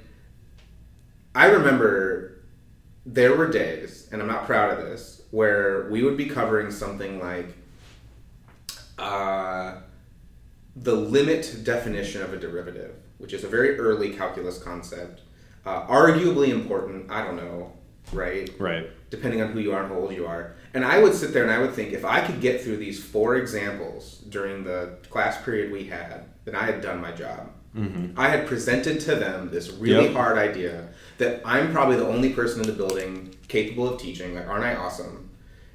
I 1.36 1.48
remember 1.48 2.44
there 3.06 3.36
were 3.36 3.50
days, 3.50 4.08
and 4.12 4.22
I'm 4.22 4.28
not 4.28 4.46
proud 4.46 4.72
of 4.72 4.86
this, 4.86 5.24
where 5.32 5.90
we 5.90 6.04
would 6.04 6.16
be 6.16 6.28
covering 6.28 6.72
something 6.72 7.20
like 7.20 7.56
uh, 8.98 9.76
the 10.76 10.96
limit 10.96 11.62
definition 11.64 12.22
of 12.22 12.34
a 12.34 12.38
derivative, 12.38 12.96
which 13.18 13.34
is 13.34 13.44
a 13.44 13.48
very 13.48 13.78
early 13.78 14.14
calculus 14.14 14.62
concept, 14.62 15.22
uh, 15.66 15.86
arguably 15.88 16.50
important. 16.50 17.10
I 17.12 17.24
don't 17.24 17.36
know, 17.36 17.74
right? 18.12 18.50
Right. 18.60 18.90
Depending 19.10 19.42
on 19.42 19.52
who 19.52 19.60
you 19.60 19.74
are 19.74 19.84
and 19.84 19.92
how 19.92 20.00
old 20.00 20.14
you 20.14 20.26
are. 20.26 20.56
And 20.74 20.84
I 20.84 20.98
would 20.98 21.14
sit 21.14 21.34
there 21.34 21.44
and 21.44 21.52
I 21.52 21.60
would 21.60 21.74
think 21.74 21.94
if 21.94 22.04
I 22.04 22.22
could 22.22 22.42
get 22.42 22.62
through 22.62 22.78
these 22.78 23.04
four 23.04 23.36
examples 23.36 24.18
during 24.30 24.64
the 24.64 24.98
class 25.10 25.42
period 25.44 25.72
we 25.72 25.84
had, 25.86 26.26
then 26.46 26.56
I 26.56 26.64
had 26.64 26.82
done 26.82 27.00
my 27.00 27.12
job. 27.12 27.50
Mm-hmm. 27.76 28.20
I 28.20 28.30
had 28.30 28.48
presented 28.48 29.00
to 29.02 29.16
them 29.16 29.50
this 29.50 29.72
really 29.72 30.06
yep. 30.06 30.14
hard 30.14 30.38
idea 30.38 30.90
that 31.18 31.42
I'm 31.46 31.72
probably 31.72 31.98
the 31.98 32.08
only 32.08 32.32
person 32.32 32.62
in 32.62 32.68
the 32.68 32.74
building 32.74 33.36
capable 33.48 33.88
of 33.88 34.00
teaching. 34.00 34.36
Like, 34.36 34.48
aren't 34.48 34.64
I 34.64 34.76
awesome? 34.76 35.30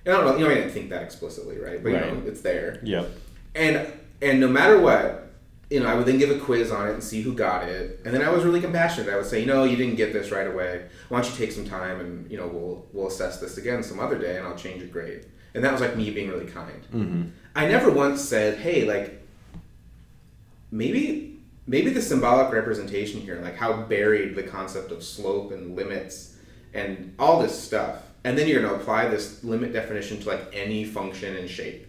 And 0.04 0.14
I 0.14 0.20
don't 0.20 0.26
know, 0.26 0.36
you 0.36 0.44
know, 0.44 0.50
I 0.50 0.54
didn't 0.54 0.70
think 0.70 0.90
that 0.90 1.02
explicitly, 1.02 1.58
right? 1.58 1.82
But 1.82 1.92
right. 1.92 2.06
you 2.06 2.12
know, 2.12 2.22
it's 2.26 2.40
there. 2.40 2.80
Yeah. 2.82 3.04
And 3.54 3.92
and 4.20 4.40
no 4.40 4.48
matter 4.48 4.80
what, 4.80 5.27
you 5.70 5.80
know, 5.80 5.86
I 5.86 5.94
would 5.94 6.06
then 6.06 6.18
give 6.18 6.30
a 6.30 6.38
quiz 6.38 6.70
on 6.70 6.88
it 6.88 6.94
and 6.94 7.02
see 7.02 7.20
who 7.20 7.34
got 7.34 7.68
it. 7.68 8.00
And 8.04 8.14
then 8.14 8.22
I 8.22 8.30
was 8.30 8.44
really 8.44 8.60
compassionate. 8.60 9.12
I 9.12 9.16
would 9.16 9.26
say, 9.26 9.40
you 9.40 9.46
know, 9.46 9.64
you 9.64 9.76
didn't 9.76 9.96
get 9.96 10.12
this 10.12 10.30
right 10.30 10.46
away. 10.46 10.86
Why 11.08 11.20
don't 11.20 11.30
you 11.30 11.36
take 11.36 11.52
some 11.52 11.66
time 11.66 12.00
and, 12.00 12.30
you 12.30 12.38
know, 12.38 12.46
we'll 12.46 12.86
we'll 12.92 13.08
assess 13.08 13.38
this 13.38 13.58
again 13.58 13.82
some 13.82 14.00
other 14.00 14.18
day 14.18 14.38
and 14.38 14.46
I'll 14.46 14.56
change 14.56 14.80
your 14.80 14.90
grade. 14.90 15.26
And 15.54 15.62
that 15.64 15.72
was 15.72 15.80
like 15.80 15.96
me 15.96 16.10
being 16.10 16.28
really 16.28 16.46
kind. 16.46 16.82
Mm-hmm. 16.92 17.22
I 17.54 17.66
never 17.66 17.90
once 17.90 18.22
said, 18.22 18.58
hey, 18.58 18.84
like, 18.84 19.22
maybe 20.70 21.38
maybe 21.66 21.90
the 21.90 22.00
symbolic 22.00 22.50
representation 22.50 23.20
here, 23.20 23.40
like 23.42 23.56
how 23.56 23.82
buried 23.82 24.36
the 24.36 24.42
concept 24.42 24.90
of 24.90 25.02
slope 25.02 25.52
and 25.52 25.76
limits 25.76 26.36
and 26.72 27.14
all 27.18 27.42
this 27.42 27.58
stuff. 27.58 28.02
And 28.24 28.38
then 28.38 28.48
you're 28.48 28.62
going 28.62 28.74
to 28.74 28.80
apply 28.80 29.08
this 29.08 29.44
limit 29.44 29.72
definition 29.72 30.18
to 30.20 30.28
like 30.28 30.50
any 30.52 30.84
function 30.84 31.36
and 31.36 31.48
shape 31.48 31.87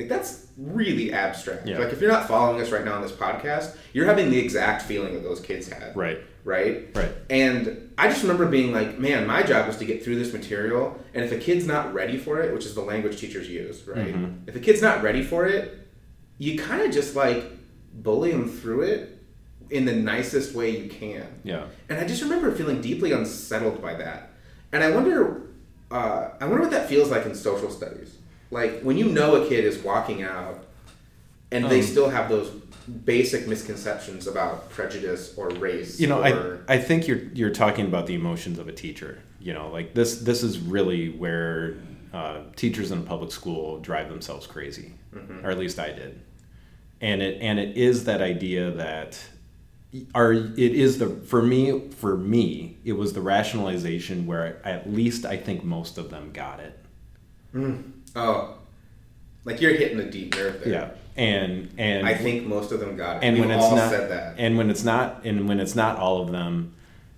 like 0.00 0.08
that's 0.08 0.46
really 0.56 1.12
abstract. 1.12 1.66
Yeah. 1.66 1.78
Like 1.78 1.92
if 1.92 2.00
you're 2.00 2.10
not 2.10 2.26
following 2.26 2.60
us 2.60 2.70
right 2.70 2.84
now 2.84 2.94
on 2.94 3.02
this 3.02 3.12
podcast, 3.12 3.76
you're 3.92 4.06
having 4.06 4.30
the 4.30 4.38
exact 4.38 4.82
feeling 4.82 5.12
that 5.12 5.22
those 5.22 5.40
kids 5.40 5.68
had. 5.68 5.94
Right. 5.94 6.20
Right. 6.42 6.88
Right. 6.94 7.12
And 7.28 7.92
I 7.98 8.08
just 8.08 8.22
remember 8.22 8.46
being 8.46 8.72
like, 8.72 8.98
man, 8.98 9.26
my 9.26 9.42
job 9.42 9.68
is 9.68 9.76
to 9.76 9.84
get 9.84 10.02
through 10.02 10.16
this 10.16 10.32
material, 10.32 10.98
and 11.12 11.22
if 11.22 11.32
a 11.32 11.36
kid's 11.36 11.66
not 11.66 11.92
ready 11.92 12.16
for 12.16 12.40
it, 12.40 12.54
which 12.54 12.64
is 12.64 12.74
the 12.74 12.80
language 12.80 13.20
teachers 13.20 13.48
use, 13.48 13.86
right? 13.86 14.14
Mm-hmm. 14.14 14.48
If 14.48 14.56
a 14.56 14.60
kid's 14.60 14.80
not 14.80 15.02
ready 15.02 15.22
for 15.22 15.46
it, 15.46 15.86
you 16.38 16.58
kind 16.58 16.80
of 16.80 16.92
just 16.92 17.14
like 17.14 17.44
bully 17.92 18.32
them 18.32 18.48
through 18.48 18.82
it 18.82 19.18
in 19.68 19.84
the 19.84 19.92
nicest 19.92 20.54
way 20.54 20.70
you 20.70 20.88
can. 20.88 21.26
Yeah. 21.44 21.66
And 21.90 21.98
I 21.98 22.06
just 22.06 22.22
remember 22.22 22.50
feeling 22.52 22.80
deeply 22.80 23.12
unsettled 23.12 23.82
by 23.82 23.94
that, 23.94 24.30
and 24.72 24.82
I 24.82 24.92
wonder, 24.92 25.42
uh, 25.90 26.30
I 26.40 26.46
wonder 26.46 26.62
what 26.62 26.70
that 26.70 26.88
feels 26.88 27.10
like 27.10 27.26
in 27.26 27.34
social 27.34 27.70
studies 27.70 28.16
like 28.50 28.80
when 28.82 28.98
you 28.98 29.06
know 29.06 29.42
a 29.42 29.48
kid 29.48 29.64
is 29.64 29.78
walking 29.78 30.22
out 30.22 30.64
and 31.52 31.64
um, 31.64 31.70
they 31.70 31.82
still 31.82 32.10
have 32.10 32.28
those 32.28 32.50
basic 33.04 33.46
misconceptions 33.46 34.26
about 34.26 34.70
prejudice 34.70 35.34
or 35.36 35.48
race. 35.50 36.00
You 36.00 36.08
know, 36.08 36.20
or, 36.20 36.64
I 36.68 36.74
I 36.74 36.78
think 36.78 37.06
you're 37.06 37.22
you're 37.34 37.50
talking 37.50 37.86
about 37.86 38.06
the 38.06 38.14
emotions 38.14 38.58
of 38.58 38.68
a 38.68 38.72
teacher. 38.72 39.22
You 39.40 39.54
know, 39.54 39.70
like 39.70 39.94
this 39.94 40.20
this 40.20 40.42
is 40.42 40.58
really 40.58 41.10
where 41.10 41.76
uh, 42.12 42.42
teachers 42.56 42.90
in 42.90 42.98
a 42.98 43.02
public 43.02 43.32
school 43.32 43.78
drive 43.80 44.08
themselves 44.08 44.46
crazy, 44.46 44.94
mm-hmm. 45.14 45.44
or 45.44 45.50
at 45.50 45.58
least 45.58 45.78
I 45.78 45.92
did. 45.92 46.20
And 47.00 47.22
it 47.22 47.40
and 47.40 47.58
it 47.58 47.76
is 47.76 48.04
that 48.04 48.20
idea 48.20 48.70
that 48.72 49.18
are 50.14 50.32
it 50.32 50.58
is 50.58 50.98
the 50.98 51.08
for 51.08 51.42
me 51.42 51.88
for 51.90 52.16
me 52.16 52.76
it 52.84 52.92
was 52.92 53.12
the 53.12 53.20
rationalization 53.20 54.24
where 54.26 54.60
at 54.64 54.92
least 54.92 55.24
I 55.24 55.36
think 55.36 55.64
most 55.64 55.98
of 55.98 56.10
them 56.10 56.32
got 56.32 56.60
it. 56.60 56.78
Mm. 57.54 57.92
Oh, 58.16 58.54
like 59.44 59.60
you're 59.60 59.74
hitting 59.74 60.00
a 60.00 60.10
deep 60.10 60.34
nerve 60.34 60.60
there. 60.62 60.72
Yeah, 60.72 60.90
and 61.16 61.72
and 61.78 62.06
I 62.06 62.14
think 62.14 62.46
most 62.46 62.72
of 62.72 62.80
them 62.80 62.96
got 62.96 63.16
it. 63.16 63.26
And 63.26 63.36
We've 63.36 63.46
when 63.46 63.58
it's 63.58 63.70
not, 63.70 63.90
said 63.90 64.10
that. 64.10 64.34
and 64.38 64.58
when 64.58 64.70
it's 64.70 64.84
not, 64.84 65.24
and 65.24 65.48
when 65.48 65.60
it's 65.60 65.74
not 65.74 65.98
all 65.98 66.22
of 66.22 66.30
them, 66.30 66.74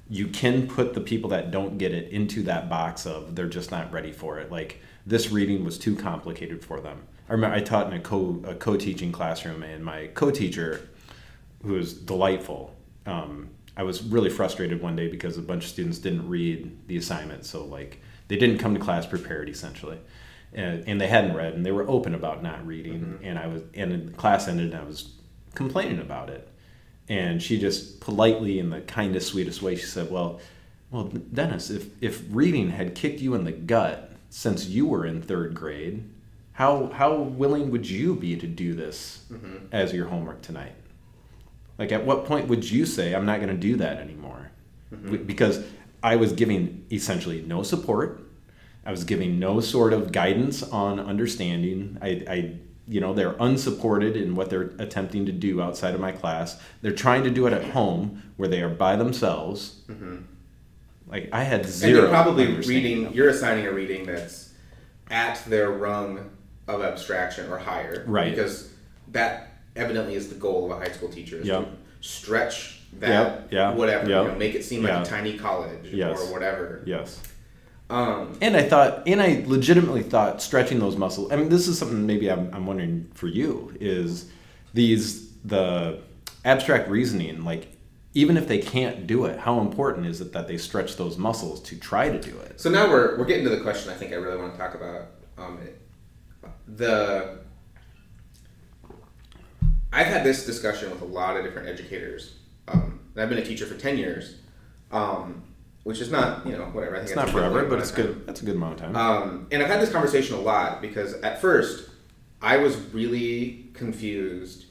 you 0.09 0.29
can 0.29 0.67
put 0.69 0.95
the 0.95 1.01
people 1.01 1.31
that 1.31 1.51
don't 1.51 1.79
get 1.79 1.93
it 1.93 2.11
into 2.11 2.43
that 2.45 2.69
box 2.69 3.07
of 3.07 3.35
they're 3.35 3.49
just 3.49 3.71
not 3.71 3.93
ready 3.93 4.13
for 4.13 4.39
it. 4.39 4.51
Like 4.51 4.81
this 5.07 5.31
reading 5.31 5.65
was 5.65 5.79
too 5.79 5.97
complicated 5.97 6.65
for 6.65 6.81
them. 6.81 7.03
I 7.29 7.33
remember 7.33 7.57
I 7.57 7.61
taught 7.61 7.87
in 7.87 7.95
a 7.95 8.01
co 8.01 8.41
a 8.45 8.55
co 8.55 8.77
teaching 8.77 9.13
classroom, 9.13 9.63
and 9.63 9.85
my 9.85 10.09
co 10.15 10.31
teacher, 10.31 10.89
who 11.65 11.75
was 11.75 11.93
delightful. 11.95 12.75
Um, 13.07 13.49
I 13.77 13.85
was 13.85 14.03
really 14.03 14.29
frustrated 14.29 14.83
one 14.83 14.97
day 14.97 15.09
because 15.09 15.39
a 15.39 15.43
bunch 15.43 15.65
of 15.65 15.71
students 15.71 15.99
didn't 15.99 16.29
read 16.29 16.77
the 16.89 16.99
assignment, 16.99 17.47
so 17.47 17.65
like 17.65 18.01
they 18.29 18.37
didn't 18.37 18.59
come 18.59 18.75
to 18.75 18.81
class 18.81 19.07
prepared 19.07 19.49
essentially 19.49 19.99
and, 20.55 20.85
and 20.87 21.01
they 21.01 21.07
hadn't 21.07 21.35
read 21.35 21.55
and 21.55 21.65
they 21.65 21.73
were 21.73 21.89
open 21.89 22.15
about 22.15 22.43
not 22.43 22.67
reading 22.67 23.01
mm-hmm. 23.01 23.25
and 23.25 23.39
i 23.39 23.47
was 23.47 23.63
and 23.75 24.09
the 24.09 24.13
class 24.13 24.49
ended 24.49 24.73
and 24.73 24.81
i 24.81 24.85
was 24.85 25.13
complaining 25.55 26.01
about 26.01 26.29
it 26.29 26.49
and 27.09 27.43
she 27.43 27.59
just 27.59 28.01
politely 28.01 28.59
in 28.59 28.71
the 28.71 28.81
kindest 28.83 29.29
sweetest 29.29 29.63
way 29.63 29.75
she 29.75 29.87
said 29.87 30.11
well 30.11 30.41
well 30.91 31.05
dennis 31.33 31.71
if 31.71 31.89
if 32.03 32.23
reading 32.31 32.71
had 32.71 32.95
kicked 32.95 33.21
you 33.21 33.35
in 33.35 33.45
the 33.45 33.53
gut 33.53 34.13
since 34.31 34.67
you 34.67 34.87
were 34.87 35.05
in 35.07 35.21
third 35.21 35.55
grade 35.55 36.09
how 36.53 36.87
how 36.89 37.15
willing 37.15 37.71
would 37.71 37.89
you 37.89 38.15
be 38.15 38.37
to 38.37 38.47
do 38.47 38.75
this 38.75 39.25
mm-hmm. 39.31 39.57
as 39.73 39.93
your 39.93 40.07
homework 40.07 40.41
tonight 40.43 40.75
like 41.79 41.93
at 41.93 42.05
what 42.05 42.25
point 42.25 42.49
would 42.49 42.69
you 42.69 42.85
say 42.85 43.15
i'm 43.15 43.27
not 43.27 43.41
going 43.41 43.49
to 43.49 43.57
do 43.57 43.77
that 43.77 43.99
anymore 43.99 44.51
mm-hmm. 44.93 45.17
because 45.25 45.65
i 46.03 46.17
was 46.17 46.33
giving 46.33 46.85
essentially 46.93 47.43
no 47.43 47.63
support 47.63 48.23
I 48.85 48.91
was 48.91 49.05
giving 49.05 49.39
no 49.39 49.61
sort 49.61 49.93
of 49.93 50.13
guidance 50.13 50.63
on 50.63 50.99
understanding. 50.99 51.99
I, 52.03 52.25
I, 52.29 52.55
you 52.89 53.01
know, 53.01 53.15
they're 53.15 53.37
unsupported 53.39 54.17
in 54.17 54.35
what 54.35 54.51
they're 54.51 54.73
attempting 54.79 55.27
to 55.27 55.33
do 55.33 55.63
outside 55.63 55.95
of 55.95 56.01
my 56.01 56.13
class. 56.13 56.61
They're 56.81 56.93
trying 56.93 57.23
to 57.25 57.31
do 57.31 57.47
it 57.47 57.53
at 57.53 57.65
home 57.71 58.33
where 58.37 58.49
they 58.49 58.61
are 58.61 58.69
by 58.69 58.97
themselves. 58.97 59.83
Mm-hmm. 59.89 60.17
Like 61.07 61.29
I 61.33 61.45
had 61.45 61.67
zero. 61.67 61.91
And 61.91 62.03
they're 62.03 62.11
probably 62.11 62.55
reading. 62.57 63.13
You're 63.13 63.29
assigning 63.29 63.67
a 63.67 63.73
reading 63.73 64.07
that's 64.07 64.53
at 65.11 65.45
their 65.45 65.71
rung 65.71 66.31
of 66.67 66.83
abstraction 66.83 67.51
or 67.51 67.59
higher, 67.59 68.05
right? 68.07 68.31
Because 68.31 68.73
that 69.09 69.59
evidently 69.77 70.15
is 70.15 70.29
the 70.29 70.35
goal 70.35 70.65
of 70.65 70.71
a 70.71 70.85
high 70.85 70.93
school 70.93 71.09
teacher. 71.09 71.37
Is 71.37 71.47
yep. 71.47 71.65
to 71.65 71.71
stretch 72.01 72.81
that, 72.99 73.09
yep. 73.09 73.49
yeah, 73.51 73.75
whatever, 73.75 74.09
yep. 74.09 74.25
you 74.25 74.33
know, 74.33 74.39
make 74.39 74.55
it 74.55 74.65
seem 74.65 74.83
like 74.83 75.07
a 75.07 75.09
tiny 75.09 75.37
college 75.37 75.85
yes. 75.85 76.19
or 76.19 76.33
whatever. 76.33 76.83
Yes. 76.87 77.21
Um, 77.93 78.39
And 78.41 78.57
I 78.57 78.63
thought, 78.63 79.07
and 79.07 79.21
I 79.21 79.45
legitimately 79.47 80.03
thought 80.03 80.41
stretching 80.41 80.79
those 80.79 80.97
muscles. 80.97 81.31
I 81.31 81.37
mean, 81.37 81.51
this 81.51 81.69
is 81.69 81.79
something 81.79 82.07
maybe 82.07 82.31
I'm, 82.31 82.49
I'm 82.55 82.65
wondering 82.67 83.11
for 83.13 83.27
you 83.27 83.77
is 83.81 84.31
these 84.73 85.31
the 85.45 86.01
abstract 86.45 86.89
reasoning. 86.89 87.45
Like, 87.45 87.69
even 88.15 88.39
if 88.39 88.49
they 88.49 88.59
can't 88.59 89.07
do 89.07 89.27
it, 89.27 89.39
how 89.39 89.61
important 89.61 90.07
is 90.07 90.23
it 90.23 90.33
that 90.33 90.49
they 90.49 90.57
stretch 90.57 90.97
those 90.97 91.19
muscles 91.19 91.61
to 91.65 91.77
try 91.77 92.09
to 92.09 92.19
do 92.19 92.37
it? 92.39 92.59
So 92.61 92.71
now 92.71 92.89
we're 92.89 93.19
we're 93.19 93.27
getting 93.27 93.45
to 93.45 93.51
the 93.51 93.61
question 93.61 93.93
I 93.93 93.95
think 93.95 94.13
I 94.13 94.17
really 94.17 94.39
want 94.39 94.55
to 94.55 94.59
talk 94.59 94.75
about. 94.75 95.09
Um, 95.37 95.59
the 96.67 97.41
I've 99.93 100.07
had 100.07 100.25
this 100.25 100.47
discussion 100.47 100.91
with 100.91 101.03
a 101.03 101.07
lot 101.07 101.37
of 101.37 101.45
different 101.45 101.69
educators. 101.69 102.37
Um, 102.69 103.01
and 103.15 103.23
I've 103.23 103.29
been 103.29 103.39
a 103.39 103.45
teacher 103.45 103.67
for 103.67 103.75
ten 103.75 103.99
years, 103.99 104.37
um, 104.91 105.43
which 105.85 106.01
is 106.01 106.11
not 106.11 106.47
you 106.47 106.53
know 106.53 106.65
whatever. 106.67 106.97
I 106.97 106.99
think 107.01 107.11
It's 107.11 107.17
not 107.17 107.31
forever, 107.31 107.65
but 107.67 107.79
it's 107.79 107.91
time. 107.91 108.07
good. 108.07 108.27
That's 108.27 108.43
a 108.43 108.45
good 108.45 108.57
amount 108.57 108.75
of 108.75 108.93
time. 108.93 108.97
Um, 108.97 109.47
and 109.51 109.63
I've 109.63 109.69
had 109.69 109.81
this 109.81 109.91
conversation 109.91 110.37
a 110.37 110.41
lot 110.41 110.81
because 110.81 111.15
at 111.15 111.41
first 111.41 111.89
I 112.41 112.57
was 112.59 112.77
really 112.93 113.71
confused 113.75 114.67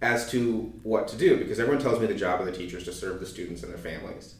as 0.00 0.28
to 0.30 0.72
what 0.82 1.06
to 1.08 1.16
do 1.16 1.36
because 1.36 1.60
everyone 1.60 1.82
tells 1.82 2.00
me 2.00 2.06
the 2.06 2.14
job 2.14 2.40
of 2.40 2.46
the 2.46 2.52
teacher 2.52 2.78
is 2.78 2.84
to 2.84 2.92
serve 2.92 3.20
the 3.20 3.26
students 3.26 3.62
and 3.62 3.72
their 3.72 3.78
families. 3.78 4.34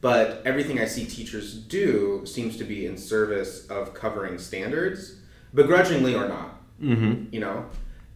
But 0.00 0.42
everything 0.44 0.80
I 0.80 0.86
see 0.86 1.04
teachers 1.06 1.54
do 1.54 2.22
seems 2.26 2.56
to 2.56 2.64
be 2.64 2.86
in 2.86 2.98
service 2.98 3.68
of 3.68 3.94
covering 3.94 4.36
standards, 4.38 5.20
begrudgingly 5.54 6.16
or 6.16 6.26
not. 6.26 6.60
mm-hmm. 6.82 7.32
You 7.32 7.38
know? 7.38 7.66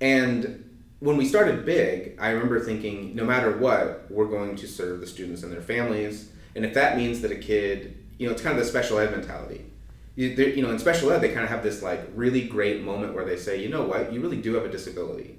And 0.01 0.69
when 0.99 1.17
we 1.17 1.25
started 1.25 1.65
big, 1.65 2.17
I 2.19 2.31
remember 2.31 2.59
thinking, 2.59 3.15
no 3.15 3.25
matter 3.25 3.57
what, 3.57 4.07
we're 4.11 4.27
going 4.27 4.57
to 4.57 4.67
serve 4.67 5.01
the 5.01 5.07
students 5.07 5.45
and 5.45 5.53
their 5.53 5.63
families. 5.63 6.31
And 6.57 6.65
if 6.65 6.75
that 6.75 6.97
means 6.97 7.21
that 7.21 7.31
a 7.31 7.37
kid, 7.37 7.97
you 8.19 8.27
know, 8.27 8.33
it's 8.33 8.43
kind 8.43 8.59
of 8.59 8.65
the 8.65 8.69
special 8.69 8.99
ed 8.99 9.11
mentality. 9.11 9.67
You, 10.17 10.29
you 10.29 10.63
know, 10.63 10.71
in 10.71 10.79
special 10.79 11.13
ed, 11.13 11.19
they 11.21 11.29
kind 11.29 11.45
of 11.45 11.51
have 11.51 11.63
this 11.63 11.83
like 11.83 12.01
really 12.15 12.49
great 12.49 12.83
moment 12.83 13.13
where 13.15 13.27
they 13.27 13.37
say, 13.37 13.63
you 13.63 13.69
know 13.69 13.85
what, 13.85 14.13
you 14.13 14.21
really 14.23 14.39
do 14.41 14.55
have 14.55 14.65
a 14.65 14.71
disability. 14.71 15.39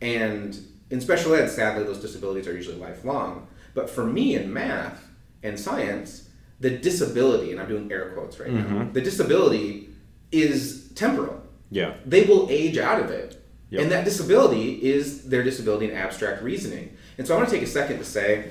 And 0.00 0.58
in 0.90 1.00
special 1.02 1.34
ed, 1.34 1.48
sadly, 1.50 1.84
those 1.84 2.00
disabilities 2.00 2.48
are 2.48 2.54
usually 2.54 2.78
lifelong. 2.78 3.46
But 3.74 3.90
for 3.90 4.04
me 4.06 4.34
in 4.34 4.52
math 4.52 5.04
and 5.42 5.60
science, 5.60 6.28
the 6.60 6.70
disability, 6.70 7.52
and 7.52 7.60
I'm 7.60 7.68
doing 7.68 7.92
air 7.92 8.10
quotes 8.14 8.40
right 8.40 8.50
now, 8.50 8.64
Mhm. 8.64 8.92
the 8.94 9.00
disability 9.02 9.90
is 10.30 10.88
temporal 10.94 11.42
Yeah. 11.70 11.94
they 12.06 12.22
will 12.24 12.46
age 12.50 12.78
out 12.78 13.00
of 13.02 13.10
it. 13.10 13.36
Yep. 13.70 13.82
And 13.82 13.92
that 13.92 14.04
disability 14.04 14.82
is 14.82 15.24
their 15.28 15.42
disability 15.42 15.86
in 15.90 15.92
abstract 15.92 16.42
reasoning. 16.42 16.96
And 17.18 17.26
so 17.26 17.34
I 17.34 17.36
want 17.38 17.48
to 17.50 17.54
take 17.54 17.64
a 17.64 17.70
second 17.70 17.98
to 17.98 18.04
say, 18.04 18.50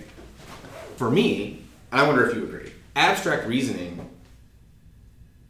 for 0.98 1.10
me, 1.10 1.61
and 1.92 2.02
I 2.02 2.08
wonder 2.08 2.28
if 2.28 2.36
you 2.36 2.44
agree, 2.44 2.72
abstract 2.96 3.48
reasoning 3.48 4.10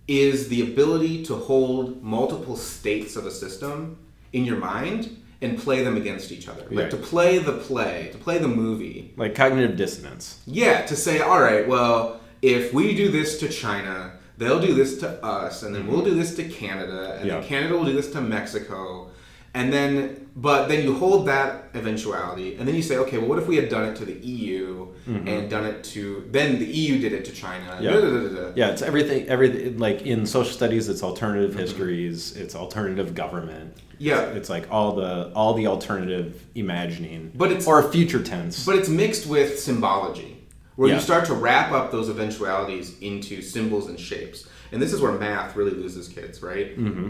is 0.08 0.50
the 0.50 0.62
ability 0.62 1.24
to 1.26 1.36
hold 1.36 2.02
multiple 2.04 2.58
states 2.58 3.16
of 3.16 3.26
a 3.26 3.32
system 3.32 3.98
in 4.34 4.44
your 4.44 4.58
mind 4.58 5.18
and 5.42 5.58
play 5.58 5.84
them 5.84 5.98
against 5.98 6.32
each 6.32 6.48
other. 6.48 6.62
Like 6.70 6.72
Right. 6.72 6.92
to 6.92 6.98
play 6.98 7.38
the 7.40 7.54
play, 7.54 8.10
to 8.12 8.18
play 8.18 8.38
the 8.38 8.48
movie. 8.48 9.14
Like 9.18 9.36
cognitive 9.36 9.76
dissonance. 9.76 10.40
Yeah, 10.46 10.86
to 10.86 10.96
say, 10.96 11.20
all 11.20 11.42
right, 11.42 11.68
well, 11.68 12.20
if 12.42 12.74
we 12.74 12.96
do 12.96 13.10
this 13.10 13.40
to 13.40 13.50
China, 13.50 14.14
they'll 14.38 14.60
do 14.62 14.74
this 14.74 15.00
to 15.00 15.24
us, 15.24 15.64
and 15.64 15.74
then 15.74 15.88
we'll 15.88 16.02
mm-hmm. 16.02 16.10
do 16.10 16.16
this 16.16 16.36
to 16.36 16.44
Canada, 16.44 17.18
and 17.20 17.30
then 17.30 17.44
Canada 17.44 17.78
will 17.78 17.86
do 17.86 17.94
this 17.94 18.12
to 18.12 18.22
Mexico, 18.22 19.10
and 19.54 19.72
then, 19.72 20.21
but 20.36 20.68
then 20.68 20.84
you 20.84 20.94
hold 20.96 21.28
that 21.28 21.70
eventuality, 21.74 22.56
and 22.56 22.68
then 22.68 22.74
you 22.76 22.82
say, 22.82 22.98
okay, 22.98 23.18
well, 23.18 23.28
what 23.28 23.38
if 23.40 23.48
we 23.48 23.56
had 23.58 23.68
done 23.70 23.84
it 23.90 23.96
to 23.98 24.06
the 24.06 24.14
EU 24.14 24.88
and 25.08 25.50
done 25.50 25.66
it 25.66 25.84
to, 25.84 26.26
then 26.32 26.58
the 26.60 26.66
EU 26.66 27.00
did 27.02 27.12
it 27.12 27.26
to 27.26 27.32
China? 27.34 27.78
Yeah. 27.82 27.92
da, 27.92 28.00
da, 28.00 28.28
da. 28.30 28.52
Yeah, 28.56 28.70
it's 28.70 28.82
everything. 28.82 29.28
Everything 29.28 29.78
like 29.78 30.04
in 30.04 30.26
social 30.26 30.54
studies, 30.54 30.88
it's 30.90 31.04
alternative 31.04 31.52
Mm-hmm. 31.52 31.60
histories. 31.60 32.36
It's 32.38 32.56
alternative 32.56 33.14
government. 33.14 33.76
Yeah. 33.98 34.22
It's 34.22 34.50
like 34.50 34.68
all 34.72 34.96
the 34.96 35.32
all 35.36 35.54
the 35.54 35.68
alternative 35.68 36.42
imagining, 36.56 37.32
But 37.36 37.52
it's- 37.52 37.68
or 37.68 37.84
future 37.92 38.24
tense. 38.24 38.66
But 38.66 38.76
it's 38.78 38.90
mixed 38.90 39.28
with 39.28 39.60
symbology, 39.60 40.48
where 40.78 40.90
Yeah. 40.90 40.96
you 40.96 41.02
start 41.02 41.26
to 41.26 41.34
wrap 41.34 41.72
up 41.74 41.92
those 41.92 42.10
eventualities 42.10 42.98
into 43.02 43.42
symbols 43.42 43.90
and 43.90 44.00
shapes. 44.00 44.48
And 44.72 44.82
this 44.82 44.94
is 44.94 45.02
where 45.02 45.12
math 45.12 45.56
really 45.58 45.72
loses 45.72 46.08
kids, 46.08 46.42
right? 46.42 46.80
Mm-hmm. 46.80 47.10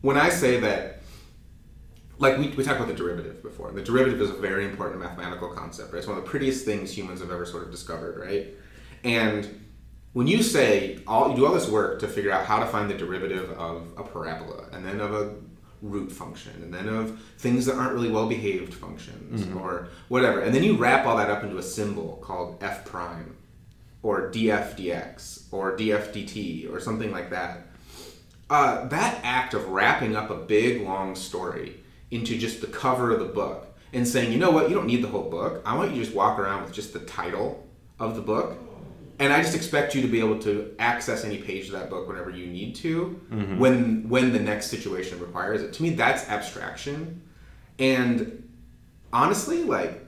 When 0.00 0.16
I 0.16 0.30
say 0.30 0.58
that, 0.60 1.02
like 2.18 2.38
we, 2.38 2.48
we 2.48 2.64
talked 2.64 2.76
about 2.76 2.88
the 2.88 2.94
derivative 2.94 3.42
before, 3.42 3.68
and 3.68 3.76
the 3.76 3.82
derivative 3.82 4.20
is 4.20 4.30
a 4.30 4.34
very 4.34 4.64
important 4.64 5.00
mathematical 5.00 5.48
concept, 5.48 5.92
right? 5.92 5.98
It's 5.98 6.06
one 6.06 6.16
of 6.16 6.24
the 6.24 6.30
prettiest 6.30 6.64
things 6.64 6.96
humans 6.96 7.20
have 7.20 7.30
ever 7.30 7.44
sort 7.44 7.64
of 7.64 7.70
discovered, 7.70 8.18
right? 8.18 8.54
And 9.02 9.64
when 10.14 10.26
you 10.28 10.42
say 10.42 11.00
all 11.06 11.30
you 11.30 11.36
do 11.36 11.46
all 11.46 11.52
this 11.52 11.68
work 11.68 12.00
to 12.00 12.08
figure 12.08 12.30
out 12.30 12.46
how 12.46 12.60
to 12.60 12.66
find 12.66 12.88
the 12.88 12.94
derivative 12.94 13.50
of 13.50 13.88
a 13.98 14.02
parabola 14.02 14.68
and 14.72 14.84
then 14.84 15.00
of 15.00 15.12
a 15.12 15.34
root 15.82 16.10
function 16.10 16.52
and 16.62 16.72
then 16.72 16.88
of 16.88 17.20
things 17.36 17.66
that 17.66 17.74
aren't 17.74 17.92
really 17.92 18.10
well 18.10 18.26
behaved 18.26 18.72
functions 18.72 19.46
or 19.54 19.88
whatever 20.08 20.40
and 20.40 20.54
then 20.54 20.62
you 20.62 20.76
wrap 20.76 21.04
all 21.04 21.16
that 21.16 21.28
up 21.28 21.44
into 21.44 21.58
a 21.58 21.62
symbol 21.62 22.18
called 22.22 22.56
f 22.62 22.86
prime 22.86 23.36
or 24.02 24.30
df 24.30 24.74
dx 24.78 25.42
or 25.52 25.76
df 25.76 26.10
dt 26.12 26.72
or 26.72 26.80
something 26.80 27.10
like 27.10 27.28
that 27.28 27.66
uh, 28.50 28.86
that 28.88 29.18
act 29.24 29.52
of 29.52 29.68
wrapping 29.68 30.16
up 30.16 30.30
a 30.30 30.36
big 30.36 30.82
long 30.82 31.14
story 31.14 31.80
into 32.14 32.38
just 32.38 32.60
the 32.60 32.68
cover 32.68 33.10
of 33.10 33.18
the 33.18 33.24
book 33.24 33.66
and 33.92 34.06
saying, 34.06 34.32
you 34.32 34.38
know 34.38 34.50
what, 34.50 34.68
you 34.68 34.74
don't 34.74 34.86
need 34.86 35.02
the 35.02 35.08
whole 35.08 35.28
book. 35.28 35.60
I 35.66 35.76
want 35.76 35.90
you 35.90 35.98
to 35.98 36.04
just 36.04 36.16
walk 36.16 36.38
around 36.38 36.62
with 36.62 36.72
just 36.72 36.92
the 36.92 37.00
title 37.00 37.66
of 37.98 38.14
the 38.14 38.22
book. 38.22 38.56
And 39.18 39.32
I 39.32 39.42
just 39.42 39.56
expect 39.56 39.96
you 39.96 40.02
to 40.02 40.08
be 40.08 40.20
able 40.20 40.38
to 40.40 40.74
access 40.78 41.24
any 41.24 41.38
page 41.38 41.66
of 41.66 41.72
that 41.72 41.90
book 41.90 42.06
whenever 42.06 42.30
you 42.30 42.46
need 42.46 42.76
to, 42.76 43.20
mm-hmm. 43.30 43.58
when 43.58 44.08
when 44.08 44.32
the 44.32 44.40
next 44.40 44.66
situation 44.66 45.20
requires 45.20 45.62
it. 45.62 45.72
To 45.74 45.82
me, 45.82 45.90
that's 45.90 46.28
abstraction. 46.28 47.22
And 47.78 48.48
honestly, 49.12 49.62
like 49.62 50.04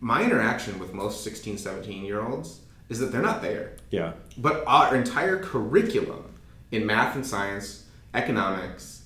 my 0.00 0.22
interaction 0.22 0.78
with 0.78 0.92
most 0.92 1.24
16, 1.24 1.58
17 1.58 2.04
year 2.04 2.24
olds 2.24 2.60
is 2.88 2.98
that 3.00 3.12
they're 3.12 3.22
not 3.22 3.42
there. 3.42 3.76
yeah, 3.90 4.12
But 4.36 4.64
our 4.66 4.96
entire 4.96 5.38
curriculum 5.38 6.24
in 6.70 6.86
math 6.86 7.16
and 7.16 7.26
science, 7.26 7.86
economics, 8.14 9.02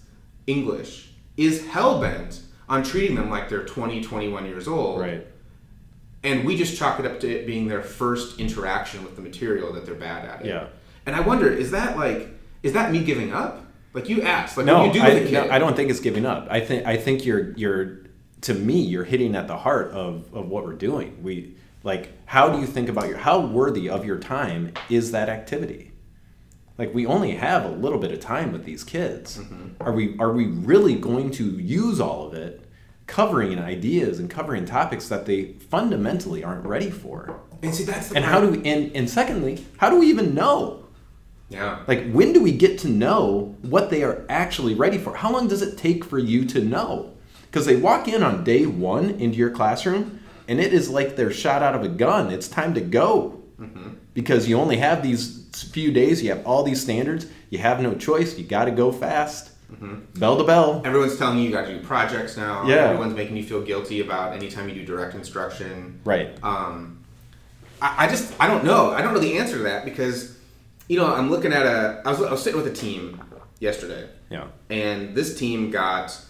English 0.46 1.11
is 1.44 1.66
hell 1.66 2.00
bent 2.00 2.40
on 2.68 2.82
treating 2.82 3.16
them 3.16 3.30
like 3.30 3.48
they're 3.48 3.64
20, 3.64 4.02
21 4.02 4.46
years 4.46 4.66
old. 4.68 5.00
right. 5.00 5.26
And 6.24 6.44
we 6.44 6.56
just 6.56 6.76
chalk 6.78 7.00
it 7.00 7.06
up 7.06 7.18
to 7.20 7.28
it 7.28 7.46
being 7.46 7.66
their 7.66 7.82
first 7.82 8.38
interaction 8.38 9.02
with 9.02 9.16
the 9.16 9.22
material 9.22 9.72
that 9.72 9.84
they're 9.84 9.94
bad 9.96 10.24
at. 10.24 10.40
It. 10.42 10.46
Yeah. 10.46 10.66
And 11.04 11.16
I 11.16 11.20
wonder, 11.20 11.48
is 11.48 11.72
that 11.72 11.96
like, 11.96 12.28
is 12.62 12.74
that 12.74 12.92
me 12.92 13.02
giving 13.02 13.32
up? 13.32 13.64
Like 13.92 14.08
you 14.08 14.22
asked, 14.22 14.56
like 14.56 14.66
No, 14.66 14.78
when 14.82 14.86
you 14.88 14.92
do 14.94 15.02
I, 15.02 15.08
with 15.14 15.22
a 15.24 15.26
kid. 15.26 15.32
no, 15.32 15.50
I 15.50 15.58
don't 15.58 15.74
think 15.74 15.90
it's 15.90 16.00
giving 16.00 16.24
up. 16.24 16.46
I 16.50 16.60
think 16.60 16.86
I 16.86 16.96
think 16.96 17.26
you're 17.26 17.52
you're 17.58 17.98
to 18.42 18.54
me 18.54 18.80
you're 18.80 19.04
hitting 19.04 19.34
at 19.34 19.48
the 19.48 19.56
heart 19.56 19.90
of 19.90 20.32
of 20.32 20.48
what 20.48 20.64
we're 20.64 20.72
doing. 20.74 21.22
We 21.22 21.56
like 21.82 22.10
how 22.24 22.48
do 22.50 22.60
you 22.60 22.66
think 22.66 22.88
about 22.88 23.08
your 23.08 23.18
how 23.18 23.40
worthy 23.40 23.90
of 23.90 24.04
your 24.06 24.18
time 24.18 24.72
is 24.88 25.10
that 25.12 25.28
activity? 25.28 25.91
Like 26.82 26.92
we 26.92 27.06
only 27.06 27.30
have 27.36 27.64
a 27.64 27.68
little 27.68 28.00
bit 28.00 28.10
of 28.10 28.18
time 28.18 28.50
with 28.50 28.64
these 28.64 28.82
kids. 28.82 29.38
Mm-hmm. 29.38 29.80
Are 29.80 29.92
we 29.92 30.18
are 30.18 30.32
we 30.32 30.46
really 30.46 30.96
going 30.96 31.30
to 31.32 31.44
use 31.44 32.00
all 32.00 32.26
of 32.26 32.34
it 32.34 32.68
covering 33.06 33.56
ideas 33.56 34.18
and 34.18 34.28
covering 34.28 34.64
topics 34.64 35.06
that 35.06 35.24
they 35.24 35.52
fundamentally 35.70 36.42
aren't 36.42 36.66
ready 36.66 36.90
for? 36.90 37.38
and 37.62 37.72
see, 37.72 37.84
that's 37.84 38.10
And 38.10 38.24
part- 38.24 38.34
how 38.34 38.40
do 38.40 38.48
we 38.50 38.68
and, 38.68 38.90
and 38.96 39.08
secondly, 39.08 39.64
how 39.78 39.90
do 39.90 40.00
we 40.00 40.08
even 40.08 40.34
know? 40.34 40.84
Yeah. 41.50 41.84
Like, 41.86 42.10
when 42.10 42.32
do 42.32 42.42
we 42.42 42.50
get 42.50 42.80
to 42.80 42.88
know 42.88 43.54
what 43.62 43.88
they 43.90 44.02
are 44.02 44.24
actually 44.28 44.74
ready 44.74 44.98
for? 44.98 45.14
How 45.14 45.30
long 45.30 45.46
does 45.46 45.62
it 45.62 45.78
take 45.78 46.04
for 46.04 46.18
you 46.18 46.44
to 46.46 46.60
know? 46.64 47.12
Because 47.42 47.64
they 47.64 47.76
walk 47.76 48.08
in 48.08 48.24
on 48.24 48.42
day 48.42 48.66
one 48.66 49.10
into 49.10 49.38
your 49.38 49.50
classroom, 49.50 50.18
and 50.48 50.58
it 50.58 50.72
is 50.74 50.90
like 50.90 51.14
they're 51.14 51.30
shot 51.30 51.62
out 51.62 51.76
of 51.76 51.84
a 51.84 51.88
gun. 51.88 52.32
It's 52.32 52.48
time 52.48 52.74
to 52.74 52.80
go. 52.80 53.38
Because 54.14 54.48
you 54.48 54.58
only 54.58 54.78
have 54.78 55.02
these 55.04 55.41
few 55.54 55.92
days, 55.92 56.22
you 56.22 56.30
have 56.30 56.46
all 56.46 56.62
these 56.62 56.80
standards, 56.80 57.26
you 57.50 57.58
have 57.58 57.80
no 57.80 57.94
choice, 57.94 58.38
you 58.38 58.44
got 58.44 58.64
to 58.66 58.70
go 58.70 58.92
fast. 58.92 59.50
Bell 60.14 60.36
to 60.36 60.44
bell. 60.44 60.82
Everyone's 60.84 61.16
telling 61.16 61.38
you 61.38 61.44
you 61.44 61.50
got 61.50 61.66
to 61.66 61.78
do 61.78 61.80
projects 61.84 62.36
now. 62.36 62.66
Yeah. 62.66 62.88
Everyone's 62.90 63.14
making 63.14 63.38
you 63.38 63.42
feel 63.42 63.62
guilty 63.62 64.00
about 64.00 64.34
anytime 64.34 64.68
you 64.68 64.74
do 64.74 64.84
direct 64.84 65.14
instruction. 65.14 65.98
Right. 66.04 66.28
Um, 66.42 67.02
I, 67.80 68.04
I 68.04 68.08
just 68.08 68.34
I 68.38 68.48
don't 68.48 68.64
know. 68.64 68.90
I 68.90 69.00
don't 69.00 69.14
know 69.14 69.20
the 69.20 69.38
answer 69.38 69.56
to 69.56 69.62
that 69.62 69.86
because, 69.86 70.36
you 70.88 70.98
know, 70.98 71.06
I'm 71.12 71.30
looking 71.30 71.54
at 71.54 71.64
a. 71.64 72.02
I 72.04 72.10
was 72.10 72.20
I 72.22 72.30
was 72.30 72.42
sitting 72.42 72.62
with 72.62 72.70
a 72.70 72.74
team 72.76 73.18
yesterday, 73.60 74.08
Yeah. 74.28 74.48
and 74.68 75.14
this 75.14 75.38
team 75.38 75.70
got 75.70 76.20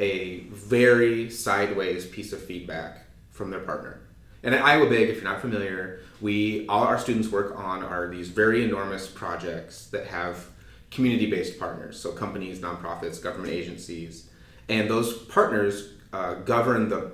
a 0.00 0.40
very 0.50 1.30
sideways 1.30 2.04
piece 2.04 2.32
of 2.32 2.42
feedback 2.42 3.04
from 3.30 3.50
their 3.50 3.60
partner. 3.60 4.00
And 4.42 4.54
at 4.54 4.64
Iowa 4.64 4.88
Big, 4.88 5.08
if 5.08 5.16
you're 5.16 5.24
not 5.24 5.40
familiar, 5.40 6.00
we 6.20 6.66
all 6.68 6.84
our 6.84 6.98
students 6.98 7.28
work 7.28 7.56
on 7.58 7.82
are 7.82 8.08
these 8.08 8.28
very 8.28 8.64
enormous 8.64 9.06
projects 9.06 9.86
that 9.88 10.06
have 10.06 10.46
community-based 10.90 11.58
partners, 11.58 12.00
so 12.00 12.12
companies, 12.12 12.60
nonprofits, 12.60 13.22
government 13.22 13.52
agencies, 13.52 14.28
and 14.68 14.88
those 14.88 15.24
partners 15.24 15.92
uh, 16.12 16.34
govern 16.34 16.88
the 16.88 17.12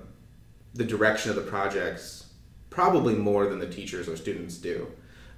the 0.75 0.85
direction 0.85 1.31
of 1.31 1.37
the 1.37 1.43
projects 1.43 2.27
probably 2.69 3.15
more 3.15 3.47
than 3.47 3.61
the 3.61 3.69
teachers 3.69 4.09
or 4.09 4.17
students 4.17 4.57
do. 4.59 4.89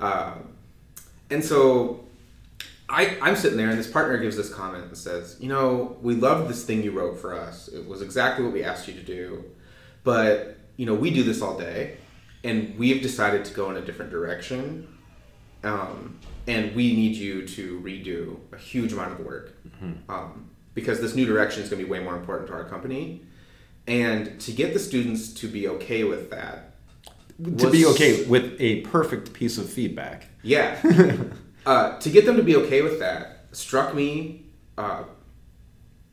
Um, 0.01 0.55
and 1.29 1.45
so 1.45 2.07
I, 2.89 3.19
I'm 3.21 3.37
sitting 3.37 3.59
there, 3.59 3.69
and 3.69 3.79
this 3.79 3.91
partner 3.91 4.17
gives 4.17 4.37
this 4.37 4.53
comment 4.53 4.85
and 4.85 4.97
says, 4.97 5.37
"You 5.41 5.49
know, 5.49 5.97
we 6.01 6.15
loved 6.15 6.49
this 6.49 6.65
thing 6.65 6.83
you 6.83 6.93
wrote 6.93 7.19
for 7.19 7.35
us. 7.35 7.69
It 7.69 7.87
was 7.87 8.01
exactly 8.01 8.45
what 8.45 8.55
we 8.55 8.63
asked 8.63 8.89
you 8.89 8.95
to 8.95 9.03
do, 9.03 9.45
but 10.05 10.56
you 10.77 10.87
know, 10.87 10.95
we 10.95 11.11
do 11.11 11.23
this 11.23 11.43
all 11.43 11.59
day, 11.59 11.97
and 12.45 12.77
we've 12.79 13.03
decided 13.03 13.45
to 13.47 13.55
go 13.55 13.71
in 13.71 13.77
a 13.77 13.81
different 13.81 14.11
direction, 14.11 14.87
um, 15.65 16.19
and 16.47 16.75
we 16.75 16.95
need 16.95 17.17
you 17.17 17.47
to 17.49 17.81
redo 17.81 18.39
a 18.53 18.59
huge 18.59 18.93
amount 18.93 19.13
of 19.13 19.19
the 19.19 19.25
work 19.25 19.57
um, 20.09 20.51
because 20.75 21.01
this 21.01 21.15
new 21.15 21.27
direction 21.27 21.63
is 21.63 21.69
going 21.69 21.81
to 21.81 21.85
be 21.85 21.91
way 21.91 22.01
more 22.01 22.17
important 22.17 22.49
to 22.49 22.55
our 22.55 22.65
company, 22.65 23.23
and 23.87 24.39
to 24.41 24.53
get 24.53 24.73
the 24.73 24.79
students 24.79 25.33
to 25.35 25.49
be 25.49 25.69
okay 25.69 26.05
with 26.05 26.31
that." 26.31 26.73
to 27.59 27.71
be 27.71 27.85
okay 27.85 28.25
with 28.25 28.57
a 28.59 28.81
perfect 28.81 29.33
piece 29.35 29.59
of 29.59 29.69
feedback. 29.69 30.27
Yeah. 30.43 30.81
uh, 31.67 31.99
to 31.99 32.11
get 32.11 32.25
them 32.25 32.37
to 32.37 32.43
be 32.43 32.57
okay 32.57 32.83
with 32.83 32.99
that 33.01 33.47
struck 33.53 33.95
me. 33.95 34.47
Uh, 34.79 35.05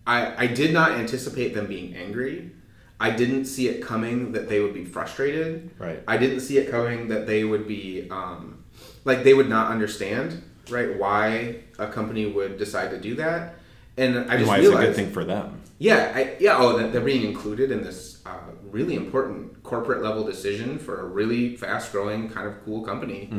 I 0.06 0.44
I 0.44 0.48
did 0.48 0.74
not 0.74 0.92
anticipate 0.92 1.54
them 1.54 1.68
being 1.68 1.96
angry. 1.96 2.52
I 3.00 3.10
didn't 3.12 3.46
see 3.46 3.68
it 3.68 3.82
coming 3.82 4.32
that 4.34 4.48
they 4.48 4.60
would 4.62 4.74
be 4.74 4.86
frustrated. 4.86 5.72
Right. 5.78 6.02
I 6.08 6.18
didn't 6.18 6.40
see 6.42 6.58
it 6.58 6.70
coming 6.72 7.10
that 7.10 7.28
they 7.28 7.44
would 7.44 7.68
be 7.68 8.08
um, 8.10 8.64
like 9.04 9.24
they 9.24 9.34
would 9.34 9.50
not 9.50 9.72
understand 9.72 10.42
right 10.70 10.98
why 10.98 11.58
a 11.78 11.88
company 11.88 12.26
would 12.26 12.58
decide 12.58 12.92
to 12.92 13.00
do 13.00 13.16
that. 13.16 13.56
And 13.98 14.18
I 14.18 14.22
And 14.22 14.30
just 14.40 14.48
why 14.48 14.58
it's 14.58 14.68
a 14.68 14.70
realized, 14.70 14.88
good 14.88 14.96
thing 14.96 15.12
for 15.12 15.24
them. 15.26 15.62
yeah, 15.80 16.14
I, 16.16 16.36
yeah. 16.40 16.56
Oh, 16.58 16.78
that 16.78 16.92
they're 16.94 17.02
being 17.02 17.26
included 17.26 17.72
in 17.72 17.84
this 17.84 18.22
uh, 18.26 18.38
really 18.72 18.96
important 18.96 19.62
corporate 19.64 20.02
level 20.02 20.24
decision 20.24 20.80
for 20.80 21.02
a 21.02 21.06
really 21.06 21.56
fast 21.58 21.92
growing 21.92 22.30
kind 22.30 22.48
of 22.48 22.64
cool 22.64 22.84
company. 22.84 23.30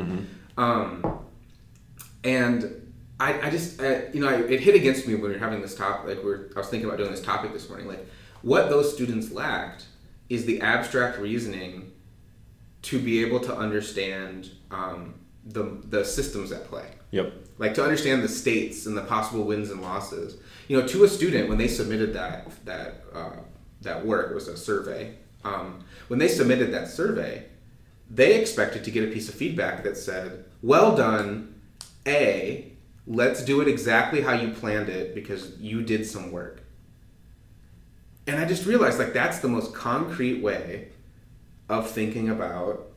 Um, 0.56 1.20
and 2.22 2.92
I, 3.20 3.40
I 3.46 3.50
just, 3.50 3.80
uh, 3.80 4.02
you 4.12 4.20
know, 4.20 4.28
I, 4.28 4.34
it 4.34 4.60
hit 4.60 4.74
against 4.74 5.06
me 5.06 5.14
when 5.14 5.24
we 5.24 5.32
were 5.32 5.38
having 5.38 5.60
this 5.62 5.74
topic. 5.74 6.06
Like, 6.06 6.18
we 6.18 6.30
we're, 6.30 6.50
I 6.54 6.60
was 6.60 6.68
thinking 6.68 6.86
about 6.88 6.98
doing 6.98 7.10
this 7.10 7.22
topic 7.22 7.52
this 7.52 7.68
morning. 7.68 7.86
Like, 7.88 8.06
what 8.44 8.68
those 8.68 8.92
students 8.92 9.33
lacked 9.33 9.87
is 10.28 10.44
the 10.44 10.61
abstract 10.61 11.18
reasoning 11.18 11.90
to 12.83 12.98
be 13.00 13.24
able 13.24 13.40
to 13.40 13.57
understand 13.57 14.50
um, 14.70 15.14
the 15.46 15.78
the 15.88 16.04
systems 16.04 16.52
at 16.52 16.64
play 16.64 16.88
Yep. 17.11 17.33
like 17.59 17.74
to 17.74 17.83
understand 17.83 18.22
the 18.22 18.28
states 18.28 18.87
and 18.87 18.96
the 18.96 19.02
possible 19.02 19.44
wins 19.44 19.70
and 19.70 19.80
losses. 19.80 20.37
You 20.68 20.80
know, 20.80 20.87
to 20.88 21.04
a 21.04 21.09
student 21.09 21.48
when 21.48 21.59
they 21.59 21.68
submitted 21.68 22.12
that 22.14 22.50
that 22.64 23.04
uh, 23.14 23.37
that 23.83 24.04
work 24.04 24.30
it 24.30 24.35
was 24.35 24.48
a 24.48 24.57
survey. 24.57 25.14
Um, 25.44 25.85
when 26.09 26.18
they 26.18 26.28
submitted 26.28 26.72
that 26.72 26.88
survey, 26.88 27.46
they 28.11 28.40
expected 28.40 28.83
to 28.85 28.90
get 28.90 29.09
a 29.09 29.12
piece 29.12 29.28
of 29.28 29.35
feedback 29.35 29.85
that 29.85 29.96
said, 29.96 30.44
"Well 30.62 30.96
done, 30.96 31.54
A. 32.07 32.72
Let's 33.07 33.44
do 33.44 33.61
it 33.61 33.68
exactly 33.68 34.22
how 34.22 34.33
you 34.33 34.52
planned 34.52 34.88
it 34.88 35.14
because 35.14 35.59
you 35.59 35.83
did 35.83 36.07
some 36.07 36.33
work." 36.33 36.63
And 38.26 38.38
I 38.38 38.44
just 38.44 38.66
realized 38.66 38.98
like 38.98 39.12
that's 39.12 39.38
the 39.38 39.48
most 39.48 39.74
concrete 39.74 40.42
way 40.42 40.88
of 41.68 41.90
thinking 41.90 42.30
about 42.30 42.90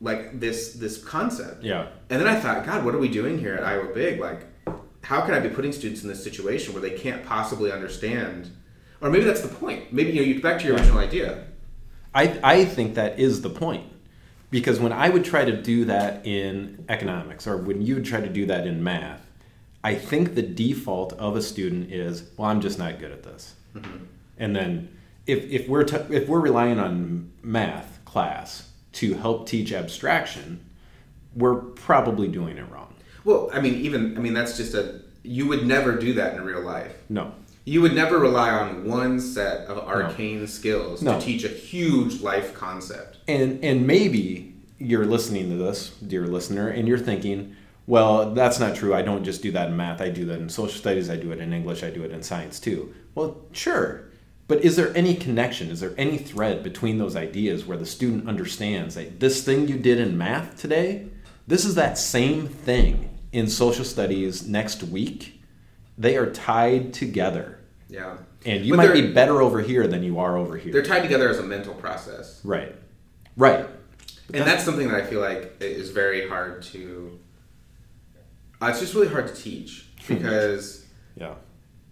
like 0.00 0.38
this 0.38 0.74
this 0.74 1.02
concept. 1.02 1.62
Yeah. 1.62 1.88
And 2.10 2.20
then 2.20 2.28
I 2.28 2.38
thought, 2.38 2.64
God, 2.64 2.84
what 2.84 2.94
are 2.94 2.98
we 2.98 3.08
doing 3.08 3.38
here 3.38 3.54
at 3.54 3.64
Iowa 3.64 3.92
Big? 3.92 4.20
Like, 4.20 4.46
how 5.02 5.20
can 5.22 5.34
I 5.34 5.40
be 5.40 5.48
putting 5.48 5.72
students 5.72 6.02
in 6.02 6.08
this 6.08 6.22
situation 6.22 6.74
where 6.74 6.82
they 6.82 6.96
can't 6.96 7.24
possibly 7.24 7.72
understand? 7.72 8.50
Or 9.00 9.10
maybe 9.10 9.24
that's 9.24 9.40
the 9.40 9.48
point. 9.48 9.92
Maybe 9.92 10.12
you 10.12 10.20
know, 10.20 10.26
you 10.26 10.40
back 10.40 10.60
to 10.60 10.66
your 10.66 10.76
original 10.76 10.98
idea. 10.98 11.44
I, 12.14 12.38
I 12.44 12.64
think 12.64 12.94
that 12.94 13.18
is 13.18 13.42
the 13.42 13.50
point. 13.50 13.88
Because 14.50 14.78
when 14.78 14.92
I 14.92 15.08
would 15.08 15.24
try 15.24 15.46
to 15.46 15.62
do 15.62 15.86
that 15.86 16.26
in 16.26 16.84
economics 16.90 17.46
or 17.46 17.56
when 17.56 17.80
you 17.80 17.94
would 17.94 18.04
try 18.04 18.20
to 18.20 18.28
do 18.28 18.44
that 18.46 18.66
in 18.66 18.84
math, 18.84 19.26
I 19.82 19.94
think 19.94 20.34
the 20.34 20.42
default 20.42 21.14
of 21.14 21.36
a 21.36 21.42
student 21.42 21.90
is, 21.90 22.30
well, 22.36 22.50
I'm 22.50 22.60
just 22.60 22.78
not 22.78 22.98
good 22.98 23.10
at 23.10 23.22
this. 23.22 23.54
Mm-hmm. 23.74 24.04
And 24.42 24.56
then 24.56 24.88
if, 25.24 25.44
if, 25.50 25.68
we're 25.68 25.84
t- 25.84 26.14
if 26.14 26.28
we're 26.28 26.40
relying 26.40 26.80
on 26.80 27.30
math 27.42 28.00
class 28.04 28.68
to 28.94 29.14
help 29.14 29.46
teach 29.46 29.72
abstraction, 29.72 30.64
we're 31.36 31.54
probably 31.54 32.26
doing 32.26 32.58
it 32.58 32.68
wrong. 32.68 32.92
Well, 33.24 33.48
I 33.52 33.60
mean, 33.60 33.76
even 33.76 34.16
I 34.18 34.20
mean, 34.20 34.34
that's 34.34 34.56
just 34.56 34.74
a. 34.74 35.00
You 35.22 35.46
would 35.46 35.64
never 35.64 35.96
do 35.96 36.14
that 36.14 36.34
in 36.34 36.42
real 36.42 36.60
life. 36.62 36.92
No. 37.08 37.32
You 37.64 37.80
would 37.82 37.94
never 37.94 38.18
rely 38.18 38.50
on 38.50 38.84
one 38.88 39.20
set 39.20 39.68
of 39.68 39.78
arcane 39.78 40.48
skills 40.48 41.00
No. 41.00 41.20
to 41.20 41.24
teach 41.24 41.44
a 41.44 41.48
huge 41.48 42.20
life 42.20 42.52
concept. 42.52 43.18
And 43.28 43.64
and 43.64 43.86
maybe 43.86 44.56
you're 44.78 45.06
listening 45.06 45.50
to 45.50 45.56
this, 45.56 45.90
dear 45.90 46.26
listener, 46.26 46.66
and 46.66 46.88
you're 46.88 46.98
thinking, 46.98 47.54
well, 47.86 48.34
that's 48.34 48.58
not 48.58 48.74
true. 48.74 48.92
I 48.92 49.02
don't 49.02 49.22
just 49.22 49.40
do 49.40 49.52
that 49.52 49.68
in 49.68 49.76
math. 49.76 50.00
I 50.00 50.08
do 50.08 50.24
that 50.24 50.40
in 50.40 50.48
social 50.48 50.76
studies. 50.80 51.08
I 51.08 51.14
do 51.16 51.30
it 51.30 51.38
in 51.38 51.52
English. 51.52 51.84
I 51.84 51.90
do 51.90 52.02
it 52.02 52.10
in 52.10 52.24
science 52.24 52.58
too. 52.58 52.92
Well, 53.14 53.40
sure. 53.52 54.08
But 54.52 54.64
is 54.66 54.76
there 54.76 54.94
any 54.94 55.14
connection? 55.14 55.70
Is 55.70 55.80
there 55.80 55.94
any 55.96 56.18
thread 56.18 56.62
between 56.62 56.98
those 56.98 57.16
ideas 57.16 57.64
where 57.64 57.78
the 57.78 57.86
student 57.86 58.28
understands 58.28 58.96
that 58.96 59.18
this 59.18 59.42
thing 59.42 59.66
you 59.66 59.78
did 59.78 59.98
in 59.98 60.18
math 60.18 60.60
today, 60.60 61.06
this 61.46 61.64
is 61.64 61.74
that 61.76 61.96
same 61.96 62.48
thing 62.48 63.18
in 63.32 63.48
social 63.48 63.82
studies 63.82 64.46
next 64.46 64.82
week? 64.82 65.40
They 65.96 66.18
are 66.18 66.30
tied 66.30 66.92
together. 66.92 67.60
Yeah. 67.88 68.18
And 68.44 68.62
you 68.62 68.76
But 68.76 68.88
might 68.88 68.92
be 68.92 69.10
better 69.10 69.40
over 69.40 69.62
here 69.62 69.86
than 69.86 70.02
you 70.02 70.18
are 70.18 70.36
over 70.36 70.58
here. 70.58 70.70
They're 70.70 70.82
tied 70.82 71.00
together 71.00 71.30
as 71.30 71.38
a 71.38 71.42
mental 71.42 71.72
process. 71.72 72.38
Right. 72.44 72.74
Right. 73.38 73.64
and 74.34 74.46
that's 74.46 74.64
something 74.64 74.86
that 74.88 75.02
I 75.02 75.06
feel 75.06 75.20
like 75.20 75.56
is 75.60 75.88
very 75.92 76.28
hard 76.28 76.60
to. 76.64 77.18
Uh, 78.60 78.66
it's 78.66 78.80
just 78.80 78.92
really 78.92 79.08
hard 79.08 79.34
to 79.34 79.34
teach 79.34 79.86
because 80.06 80.84
Yeah. 81.16 81.36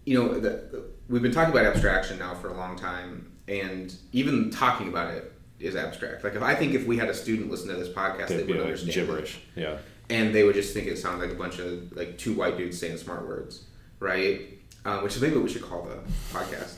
you 0.04 0.22
know 0.22 0.38
the- 0.38 0.89
we've 1.10 1.20
been 1.22 1.32
talking 1.32 1.52
about 1.52 1.66
abstraction 1.66 2.18
now 2.18 2.34
for 2.34 2.48
a 2.48 2.54
long 2.56 2.76
time, 2.76 3.30
and 3.48 3.94
even 4.12 4.48
talking 4.50 4.88
about 4.88 5.12
it 5.12 5.32
is 5.58 5.76
abstract. 5.76 6.24
Like 6.24 6.34
if 6.36 6.42
I 6.42 6.54
think 6.54 6.72
if 6.72 6.86
we 6.86 6.96
had 6.96 7.08
a 7.10 7.14
student 7.14 7.50
listen 7.50 7.68
to 7.68 7.74
this 7.76 7.88
podcast, 7.88 8.28
they 8.28 8.38
They'd 8.38 8.46
be 8.46 8.52
would 8.54 8.60
like 8.62 8.68
understand 8.70 8.94
gibberish. 9.08 9.40
it. 9.56 9.60
Yeah. 9.60 9.76
and 10.08 10.34
they 10.34 10.44
would 10.44 10.54
just 10.54 10.72
think 10.72 10.86
it 10.86 10.96
sounded 10.96 11.26
like 11.26 11.34
a 11.36 11.38
bunch 11.38 11.58
of 11.58 11.92
like 11.94 12.16
two 12.16 12.32
white 12.34 12.56
dudes 12.56 12.78
saying 12.78 12.96
smart 12.96 13.26
words, 13.28 13.64
right? 13.98 14.40
Uh, 14.84 15.00
which 15.00 15.14
is 15.16 15.20
maybe 15.20 15.34
what 15.34 15.44
we 15.44 15.50
should 15.50 15.60
call 15.62 15.82
the 15.82 15.98
podcast, 16.32 16.76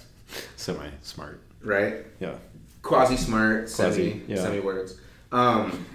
Semi 0.56 0.88
smart. 1.02 1.40
right? 1.62 2.04
Yeah. 2.18 2.34
quasi 2.82 3.16
smart, 3.16 3.68
Semi. 3.68 4.22
Yeah. 4.26 4.36
Semi 4.36 4.58
words. 4.60 4.98
Um, 5.30 5.86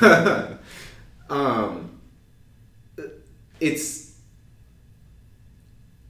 um, 1.30 1.90
it's. 3.60 4.05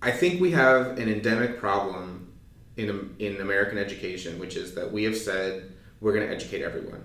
I 0.07 0.13
think 0.13 0.41
we 0.41 0.53
have 0.53 0.99
an 0.99 1.09
endemic 1.09 1.59
problem 1.59 2.33
in 2.77 3.15
in 3.19 3.41
American 3.41 3.77
education, 3.77 4.39
which 4.39 4.55
is 4.57 4.73
that 4.77 4.93
we 4.93 5.03
have 5.03 5.17
said 5.17 5.73
we're 6.01 6.13
going 6.13 6.29
to 6.29 6.33
educate 6.33 6.63
everyone, 6.63 7.03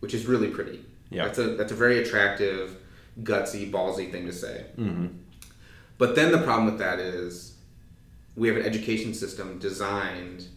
which 0.00 0.12
is 0.12 0.26
really 0.26 0.48
pretty. 0.48 0.84
Yeah. 1.08 1.24
That's 1.24 1.38
a 1.38 1.56
that's 1.56 1.72
a 1.72 1.74
very 1.74 2.02
attractive, 2.02 2.76
gutsy, 3.22 3.72
ballsy 3.72 4.12
thing 4.12 4.26
to 4.26 4.32
say. 4.32 4.66
Mm-hmm. 4.76 5.06
But 5.96 6.16
then 6.16 6.30
the 6.30 6.42
problem 6.42 6.66
with 6.66 6.78
that 6.78 6.98
is 6.98 7.56
we 8.36 8.46
have 8.48 8.58
an 8.58 8.66
education 8.66 9.14
system 9.14 9.58
designed 9.58 10.48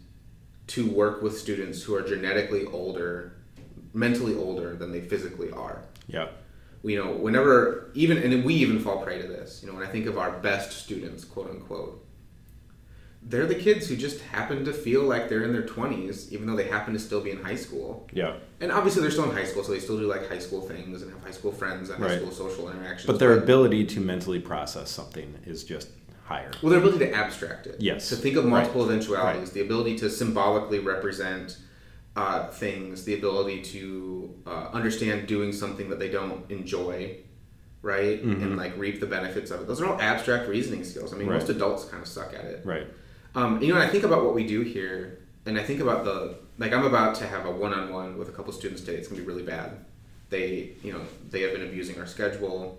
to 0.68 0.90
work 0.90 1.22
with 1.22 1.38
students 1.38 1.82
who 1.84 1.96
are 1.96 2.02
genetically 2.02 2.66
older, 2.66 3.34
mentally 3.94 4.36
older 4.36 4.76
than 4.76 4.92
they 4.92 5.02
physically 5.02 5.52
are. 5.52 5.84
Yeah. 6.08 6.28
You 6.84 6.98
know, 7.04 7.12
whenever 7.12 7.92
even 7.94 8.18
and 8.18 8.44
we 8.44 8.56
even 8.56 8.80
fall 8.80 9.04
prey 9.04 9.22
to 9.22 9.28
this. 9.28 9.62
You 9.62 9.70
know, 9.70 9.76
when 9.78 9.88
I 9.88 9.92
think 9.92 10.08
of 10.08 10.18
our 10.18 10.32
best 10.40 10.72
students, 10.72 11.24
quote 11.24 11.50
unquote, 11.50 12.04
they're 13.22 13.46
the 13.46 13.54
kids 13.56 13.88
who 13.88 13.96
just 13.96 14.20
happen 14.22 14.66
to 14.66 14.74
feel 14.74 15.04
like 15.04 15.30
they're 15.30 15.44
in 15.44 15.54
their 15.54 15.62
twenties, 15.66 16.34
even 16.34 16.48
though 16.48 16.56
they 16.56 16.68
happen 16.68 16.94
to 16.94 17.00
still 17.00 17.22
be 17.22 17.30
in 17.30 17.44
high 17.44 17.56
school. 17.56 18.10
Yeah. 18.14 18.38
And 18.60 18.72
obviously, 18.72 19.04
they're 19.04 19.12
still 19.12 19.30
in 19.30 19.36
high 19.36 19.44
school, 19.46 19.64
so 19.64 19.72
they 19.74 19.80
still 19.80 19.98
do 20.00 20.08
like 20.08 20.28
high 20.28 20.40
school 20.40 20.62
things 20.62 21.04
and 21.04 21.12
have 21.12 21.24
high 21.24 21.32
school 21.32 21.52
friends 21.52 21.90
and 21.92 22.02
high 22.04 22.10
Right. 22.14 22.20
school 22.20 22.32
social 22.32 22.72
interactions. 22.72 23.06
But 23.06 23.20
their 23.20 23.38
ability 23.38 23.86
to 23.86 24.00
mentally 24.00 24.40
process 24.40 24.90
something 24.90 25.36
is 25.46 25.64
just 25.64 25.90
higher. 26.24 26.50
Well, 26.64 26.72
their 26.72 26.80
ability 26.80 27.06
to 27.06 27.14
abstract 27.14 27.68
it. 27.68 27.76
Yes. 27.80 28.10
To 28.10 28.16
think 28.16 28.38
of 28.38 28.46
multiple 28.46 28.82
Right. 28.88 28.94
eventualities, 28.96 29.50
Right. 29.50 29.54
the 29.54 29.62
ability 29.62 29.98
to 30.00 30.10
symbolically 30.10 30.80
represent 30.80 31.58
uh, 32.16 32.48
things, 32.50 33.06
the 33.06 33.14
ability 33.14 33.62
to 33.62 34.36
uh, 34.46 34.68
understand 34.74 35.28
doing 35.28 35.54
something 35.54 35.90
that 35.90 36.00
they 36.00 36.10
don't 36.10 36.50
enjoy, 36.52 37.16
right? 37.82 38.24
Mhm. 38.24 38.42
And 38.42 38.58
like 38.58 38.78
reap 38.78 39.00
the 39.00 39.06
benefits 39.06 39.50
of 39.52 39.62
it. 39.62 39.68
Those 39.68 39.82
are 39.82 39.86
all 39.88 40.02
abstract 40.02 40.50
reasoning 40.50 40.84
skills. 40.84 41.14
I 41.14 41.18
mean, 41.18 41.28
Right. 41.30 41.40
most 41.40 41.50
adults 41.50 41.86
kind 41.86 42.02
of 42.02 42.08
suck 42.10 42.34
at 42.34 42.46
it. 42.46 42.62
Right. 42.66 42.88
Um, 43.34 43.62
you 43.62 43.70
know, 43.70 43.76
and 43.76 43.84
I 43.84 43.88
think 43.88 44.04
about 44.04 44.26
what 44.26 44.36
we 44.36 44.46
do 44.46 44.62
here, 44.62 45.20
and 45.46 45.58
I 45.58 45.64
think 45.64 45.80
about 45.80 46.04
the 46.04 46.36
like 46.58 46.74
I'm 46.74 46.86
about 46.86 47.16
to 47.16 47.26
have 47.28 47.46
a 47.46 47.52
one-on-one 47.52 48.18
with 48.18 48.28
a 48.30 48.32
couple 48.32 48.52
students 48.54 48.82
today. 48.84 48.98
It's 48.98 49.08
gonna 49.08 49.22
be 49.22 49.26
really 49.28 49.42
bad. 49.44 49.72
They, 50.30 50.72
you 50.84 50.92
know, 50.94 51.02
they 51.30 51.42
have 51.42 51.54
been 51.54 51.64
abusing 51.64 51.98
our 51.98 52.06
schedule. 52.06 52.78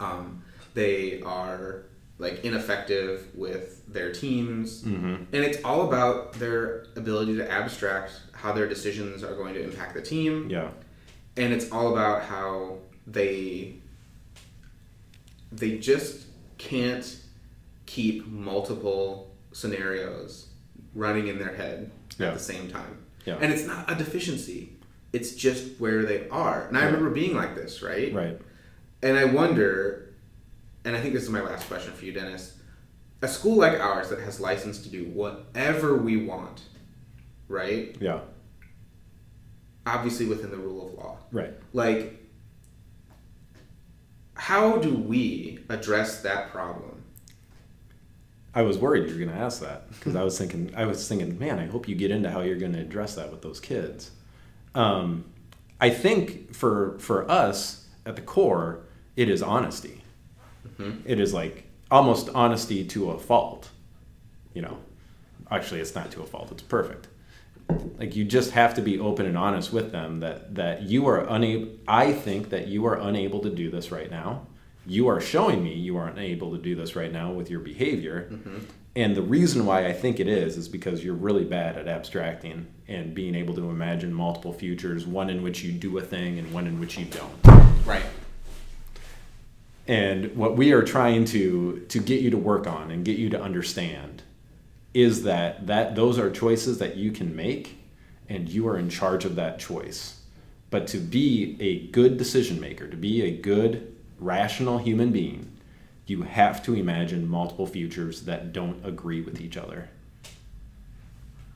Um, 0.00 0.42
they 0.74 1.22
are 1.22 1.84
like 2.18 2.44
ineffective 2.44 3.28
with 3.34 3.82
their 3.92 4.12
teams, 4.12 4.82
Mm-hmm. 4.84 5.14
and 5.32 5.44
it's 5.44 5.62
all 5.64 5.88
about 5.88 6.34
their 6.34 6.86
ability 6.96 7.36
to 7.36 7.50
abstract 7.50 8.12
how 8.32 8.52
their 8.52 8.68
decisions 8.68 9.22
are 9.22 9.34
going 9.34 9.54
to 9.54 9.62
impact 9.62 9.94
the 9.94 10.02
team 10.02 10.48
Yeah. 10.50 10.68
and 11.36 11.52
it's 11.52 11.70
all 11.72 11.92
about 11.92 12.22
how 12.22 12.78
they 13.06 13.76
they 15.50 15.78
just 15.78 16.26
can't 16.58 17.18
keep 17.86 18.26
multiple 18.26 19.30
scenarios 19.52 20.48
running 20.94 21.28
in 21.28 21.38
their 21.38 21.54
head 21.54 21.90
Yeah. 22.18 22.28
at 22.28 22.34
the 22.34 22.40
same 22.40 22.68
time. 22.68 22.98
Yeah. 23.26 23.36
And 23.40 23.52
it's 23.52 23.66
not 23.66 23.90
a 23.90 23.94
deficiency. 23.94 24.72
It's 25.12 25.34
just 25.34 25.78
where 25.78 26.04
they 26.04 26.28
are. 26.30 26.66
And 26.68 26.78
I 26.78 26.84
remember 26.86 27.10
being 27.10 27.34
like 27.36 27.54
this, 27.54 27.82
right? 27.82 28.12
Right. 28.14 28.40
And 29.02 29.18
I 29.18 29.24
wonder, 29.26 30.01
and 30.84 30.96
I 30.96 31.00
think 31.00 31.14
this 31.14 31.22
is 31.22 31.30
my 31.30 31.40
last 31.40 31.68
question 31.68 31.92
for 31.92 32.04
you, 32.04 32.12
Dennis. 32.12 32.58
A 33.20 33.28
school 33.28 33.56
like 33.56 33.78
ours 33.78 34.08
that 34.08 34.18
has 34.20 34.40
license 34.40 34.82
to 34.82 34.88
do 34.88 35.04
whatever 35.04 35.96
we 35.96 36.16
want, 36.16 36.62
right? 37.48 37.96
Yeah. 38.00 38.20
Obviously 39.86 40.26
within 40.26 40.50
the 40.50 40.56
rule 40.56 40.88
of 40.88 40.94
law. 40.94 41.18
Right. 41.30 41.54
Like, 41.72 42.20
how 44.34 44.78
do 44.78 44.94
we 44.94 45.60
address 45.68 46.22
that 46.22 46.50
problem? 46.50 47.04
I 48.54 48.62
was 48.62 48.76
worried 48.76 49.08
you 49.08 49.14
were 49.14 49.24
going 49.24 49.36
to 49.36 49.42
ask 49.42 49.62
that 49.62 49.88
because 49.90 50.14
I 50.14 50.24
was 50.24 50.36
thinking, 50.36 50.72
I 50.76 50.84
was 50.84 51.06
thinking, 51.08 51.38
man, 51.38 51.58
I 51.58 51.66
hope 51.66 51.88
you 51.88 51.94
get 51.94 52.10
into 52.10 52.30
how 52.30 52.40
you're 52.40 52.56
going 52.56 52.74
to 52.74 52.80
address 52.80 53.14
that 53.14 53.30
with 53.30 53.40
those 53.40 53.60
kids. 53.60 54.10
Um, 54.74 55.24
I 55.80 55.90
think 55.90 56.54
for 56.54 56.98
for 56.98 57.30
us 57.30 57.88
at 58.04 58.16
the 58.16 58.22
core, 58.22 58.84
it 59.16 59.28
is 59.28 59.42
honesty. 59.42 60.01
Hmm? 60.76 60.92
It 61.04 61.20
is 61.20 61.32
like 61.32 61.64
almost 61.90 62.28
honesty 62.34 62.84
to 62.84 63.10
a 63.10 63.18
fault. 63.18 63.70
You 64.54 64.62
know, 64.62 64.78
actually, 65.50 65.80
it's 65.80 65.94
not 65.94 66.10
to 66.12 66.22
a 66.22 66.26
fault. 66.26 66.50
It's 66.52 66.62
perfect. 66.62 67.08
Like 67.98 68.16
you 68.16 68.24
just 68.24 68.50
have 68.50 68.74
to 68.74 68.82
be 68.82 68.98
open 68.98 69.26
and 69.26 69.38
honest 69.38 69.72
with 69.72 69.92
them 69.92 70.20
that 70.20 70.54
that 70.54 70.82
you 70.82 71.06
are 71.06 71.26
unable. 71.28 71.70
I 71.86 72.12
think 72.12 72.50
that 72.50 72.68
you 72.68 72.86
are 72.86 72.96
unable 72.96 73.40
to 73.40 73.50
do 73.50 73.70
this 73.70 73.90
right 73.90 74.10
now. 74.10 74.46
You 74.84 75.08
are 75.08 75.20
showing 75.20 75.62
me 75.62 75.74
you 75.74 75.96
are 75.96 76.08
unable 76.08 76.50
to 76.52 76.58
do 76.58 76.74
this 76.74 76.96
right 76.96 77.12
now 77.12 77.32
with 77.32 77.50
your 77.50 77.60
behavior. 77.60 78.28
Mm-hmm. 78.32 78.58
And 78.94 79.16
the 79.16 79.22
reason 79.22 79.64
why 79.64 79.86
I 79.86 79.92
think 79.92 80.20
it 80.20 80.28
is 80.28 80.58
is 80.58 80.68
because 80.68 81.02
you're 81.02 81.14
really 81.14 81.44
bad 81.44 81.78
at 81.78 81.88
abstracting 81.88 82.66
and 82.88 83.14
being 83.14 83.34
able 83.34 83.54
to 83.54 83.70
imagine 83.70 84.12
multiple 84.12 84.52
futures, 84.52 85.06
one 85.06 85.30
in 85.30 85.42
which 85.42 85.62
you 85.62 85.72
do 85.72 85.96
a 85.96 86.02
thing 86.02 86.38
and 86.38 86.52
one 86.52 86.66
in 86.66 86.78
which 86.78 86.98
you 86.98 87.06
don't. 87.06 87.51
And 89.86 90.36
what 90.36 90.56
we 90.56 90.72
are 90.72 90.82
trying 90.82 91.24
to 91.26 91.84
to 91.88 91.98
get 91.98 92.20
you 92.20 92.30
to 92.30 92.38
work 92.38 92.66
on 92.66 92.90
and 92.90 93.04
get 93.04 93.18
you 93.18 93.28
to 93.30 93.40
understand 93.40 94.22
is 94.94 95.24
that 95.24 95.66
that 95.66 95.94
those 95.96 96.18
are 96.18 96.30
choices 96.30 96.78
that 96.78 96.96
you 96.96 97.10
can 97.10 97.34
make 97.34 97.78
and 98.28 98.48
you 98.48 98.68
are 98.68 98.78
in 98.78 98.88
charge 98.88 99.24
of 99.24 99.36
that 99.36 99.58
choice. 99.58 100.20
But 100.70 100.86
to 100.88 100.98
be 100.98 101.56
a 101.60 101.86
good 101.88 102.16
decision 102.16 102.60
maker, 102.60 102.88
to 102.88 102.96
be 102.96 103.22
a 103.22 103.36
good 103.36 103.94
rational 104.18 104.78
human 104.78 105.12
being, 105.12 105.52
you 106.06 106.22
have 106.22 106.62
to 106.64 106.74
imagine 106.74 107.28
multiple 107.28 107.66
futures 107.66 108.22
that 108.22 108.52
don't 108.52 108.84
agree 108.84 109.20
with 109.20 109.40
each 109.40 109.56
other. 109.56 109.90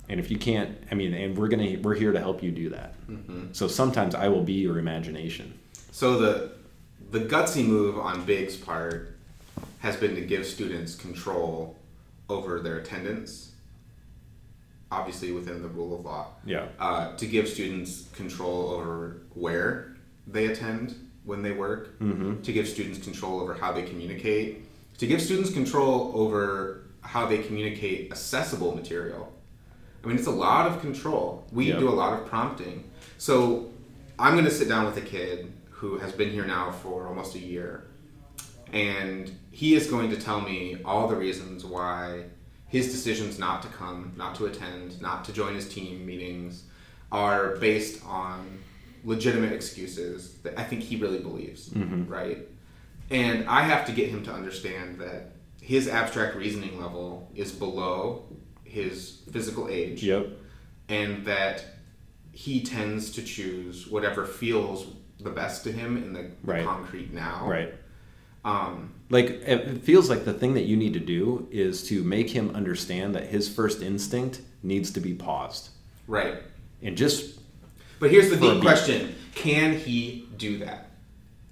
And 0.09 0.21
if 0.21 0.31
you 0.31 0.39
can't, 0.39 0.77
I 0.91 0.95
mean, 0.95 1.15
and 1.15 1.37
we're 1.37 1.49
gonna 1.49 1.79
we're 1.81 1.95
here 1.95 2.13
to 2.13 2.21
help 2.21 2.43
you 2.43 2.51
do 2.51 2.71
that. 2.71 2.95
Mm-hmm. 3.09 3.53
So 3.53 3.69
sometimes 3.69 4.15
I 4.15 4.29
will 4.29 4.43
be 4.43 4.55
your 4.55 4.79
imagination. 4.79 5.59
So 5.91 6.19
the 6.19 6.53
the 7.11 7.21
gutsy 7.21 7.65
move 7.67 7.99
on 7.99 8.25
Big's 8.25 8.57
part 8.57 9.17
has 9.81 9.97
been 9.97 10.15
to 10.15 10.21
give 10.21 10.47
students 10.47 10.95
control 10.95 11.77
over 12.29 12.61
their 12.61 12.79
attendance, 12.79 13.53
obviously 14.91 15.33
within 15.33 15.63
the 15.63 15.69
rule 15.69 15.95
of 15.99 16.05
law. 16.05 16.29
Yeah. 16.45 16.67
Uh, 16.79 17.17
to 17.17 17.27
give 17.27 17.49
students 17.49 18.09
control 18.15 18.71
over 18.71 19.23
where 19.35 19.95
they 20.27 20.47
attend 20.47 20.95
when 21.25 21.43
they 21.43 21.53
work. 21.53 21.99
Mm-hmm. 22.01 22.43
To 22.43 22.53
give 22.53 22.67
students 22.69 22.99
control 23.03 23.41
over 23.41 23.55
how 23.55 23.73
they 23.73 23.83
communicate. 23.83 24.65
To 24.99 25.07
give 25.07 25.21
students 25.21 25.53
control 25.53 26.13
over 26.15 26.83
how 27.03 27.27
they 27.27 27.39
communicate 27.39 28.11
accessible 28.11 28.75
material. 28.75 29.33
I 30.03 30.09
mean, 30.09 30.17
it's 30.19 30.27
a 30.27 30.31
lot 30.33 30.67
of 30.71 30.81
control. 30.81 31.45
We 31.53 31.67
Yeah. 31.71 31.79
do 31.79 31.89
a 31.89 31.91
lot 31.91 32.19
of 32.19 32.27
prompting. 32.27 32.91
So 33.19 33.71
I'm 34.19 34.35
going 34.35 34.45
to 34.45 34.51
sit 34.51 34.69
down 34.69 34.87
with 34.87 34.97
a 34.97 35.01
kid 35.07 35.53
who 35.77 35.99
has 35.99 36.13
been 36.13 36.31
here 36.31 36.47
now 36.47 36.71
for 36.71 37.07
almost 37.07 37.35
a 37.35 37.39
year. 37.39 37.87
And 38.73 39.31
he 39.51 39.75
is 39.75 39.89
going 39.89 40.11
to 40.11 40.17
tell 40.17 40.41
me 40.41 40.79
all 40.85 41.07
the 41.07 41.17
reasons 41.17 41.65
why 41.65 42.25
his 42.67 42.91
decisions 42.91 43.39
not 43.39 43.63
to 43.63 43.69
come, 43.69 44.13
not 44.17 44.35
to 44.37 44.47
attend, 44.47 45.01
not 45.01 45.25
to 45.27 45.33
join 45.33 45.55
his 45.55 45.69
team 45.69 46.05
meetings 46.05 46.65
are 47.13 47.57
based 47.57 48.05
on 48.05 48.59
legitimate 49.05 49.53
excuses 49.53 50.39
that 50.39 50.59
I 50.59 50.65
think 50.65 50.83
he 50.83 50.97
really 50.97 51.21
believes, 51.21 51.69
mm-hmm. 51.69 52.11
right? 52.11 52.39
And 53.11 53.49
I 53.49 53.63
have 53.63 53.87
to 53.87 53.93
get 53.93 54.09
him 54.09 54.25
to 54.25 54.33
understand 54.33 54.99
that 54.99 55.33
his 55.61 55.89
abstract 55.89 56.37
reasoning 56.37 56.81
level 56.81 57.31
is 57.35 57.53
below 57.53 58.25
his 58.65 59.21
physical 59.31 59.69
age 59.69 60.03
Yep. 60.03 60.29
and 60.89 61.25
that 61.27 61.65
he 62.33 62.63
tends 62.63 63.13
to 63.13 63.23
choose 63.23 63.87
whatever 63.87 64.27
feels 64.27 64.87
the 65.27 65.33
best 65.33 65.65
to 65.65 65.73
him 65.73 65.97
in 65.99 66.13
the, 66.15 66.31
Right. 66.43 66.65
concrete 66.65 67.13
now. 67.13 67.47
Right. 67.47 67.75
Um, 68.45 68.93
Like 69.11 69.27
it 69.47 69.83
feels 69.83 70.09
like 70.09 70.25
the 70.25 70.33
thing 70.33 70.55
that 70.55 70.65
you 70.65 70.77
need 70.77 70.95
to 70.95 71.01
do 71.01 71.47
is 71.51 71.83
to 71.89 72.03
make 72.03 72.31
him 72.31 72.51
understand 72.55 73.15
that 73.15 73.27
his 73.27 73.49
first 73.49 73.83
instinct 73.83 74.41
needs 74.63 74.91
to 74.93 75.01
be 75.01 75.13
paused. 75.15 75.69
right. 76.09 76.39
And 76.83 76.97
just 76.97 77.39
But 77.99 78.11
here's 78.11 78.29
the 78.31 78.37
deep 78.37 78.61
question: 78.61 79.15
Can 79.35 79.75
he 79.77 80.29
do 80.37 80.59
that? 80.59 80.91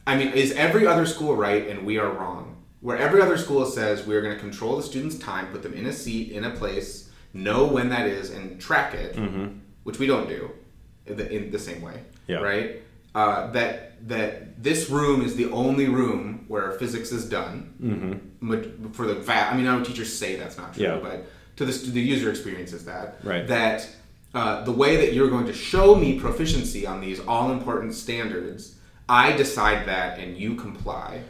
I 0.07 0.17
mean, 0.19 0.29
is 0.29 0.53
every 0.53 0.87
other 0.87 1.07
school 1.07 1.35
right 1.35 1.67
and 1.69 1.85
we 1.87 1.99
are 1.99 2.11
wrong? 2.11 2.57
Where 2.81 2.99
every 2.99 3.23
other 3.23 3.39
school 3.39 3.65
says 3.65 4.07
we 4.07 4.15
are 4.15 4.21
going 4.21 4.35
to 4.35 4.41
control 4.41 4.77
the 4.77 4.83
student's 4.83 5.17
time, 5.19 5.47
put 5.51 5.63
them 5.63 5.73
in 5.73 5.87
a 5.87 5.93
seat, 5.93 6.31
in 6.33 6.45
a 6.45 6.51
place, 6.51 7.09
know 7.33 7.65
when 7.67 7.89
that 7.89 8.07
is, 8.07 8.31
and 8.31 8.61
track 8.61 8.93
it, 8.95 9.17
which 9.85 9.99
we 9.99 10.07
don't 10.07 10.29
do 10.29 10.51
in 11.07 11.17
the, 11.17 11.27
in 11.35 11.51
the 11.51 11.59
same 11.59 11.81
way, 11.81 12.03
Yeah. 12.27 12.41
right? 12.41 12.83
Uh, 13.15 13.51
that 13.53 14.09
that 14.09 14.63
this 14.63 14.91
room 14.91 15.23
is 15.23 15.37
the 15.37 15.49
only 15.51 15.89
room 15.89 16.45
where 16.49 16.73
physics 16.73 17.13
is 17.13 17.29
done. 17.29 17.73
Mm-hmm. 17.81 18.91
For 18.93 19.07
the 19.07 19.15
va- 19.15 19.49
I 19.51 19.57
mean, 19.57 19.67
I 19.67 19.77
know 19.79 19.85
teachers 19.85 20.13
say 20.17 20.37
that's 20.37 20.59
not 20.59 20.75
true, 20.75 20.85
Yeah. 20.85 20.99
but 21.01 21.25
to 21.57 21.65
the, 21.65 21.73
to 21.73 21.91
the 21.91 22.01
user 22.01 22.29
experience 22.29 22.73
is 22.73 22.85
that 22.87 23.19
Right. 23.23 23.47
that 23.47 23.89
uh, 24.35 24.65
the 24.65 24.73
way 24.73 24.97
that 24.97 25.15
you're 25.15 25.31
going 25.31 25.47
to 25.47 25.53
show 25.53 25.95
me 25.95 26.19
proficiency 26.19 26.87
on 26.87 27.01
these 27.01 27.21
all 27.21 27.53
important 27.53 27.95
standards, 27.95 28.75
I 29.09 29.33
decide 29.33 29.87
that 29.87 30.19
and 30.19 30.37
you 30.37 30.57
comply. 30.57 31.21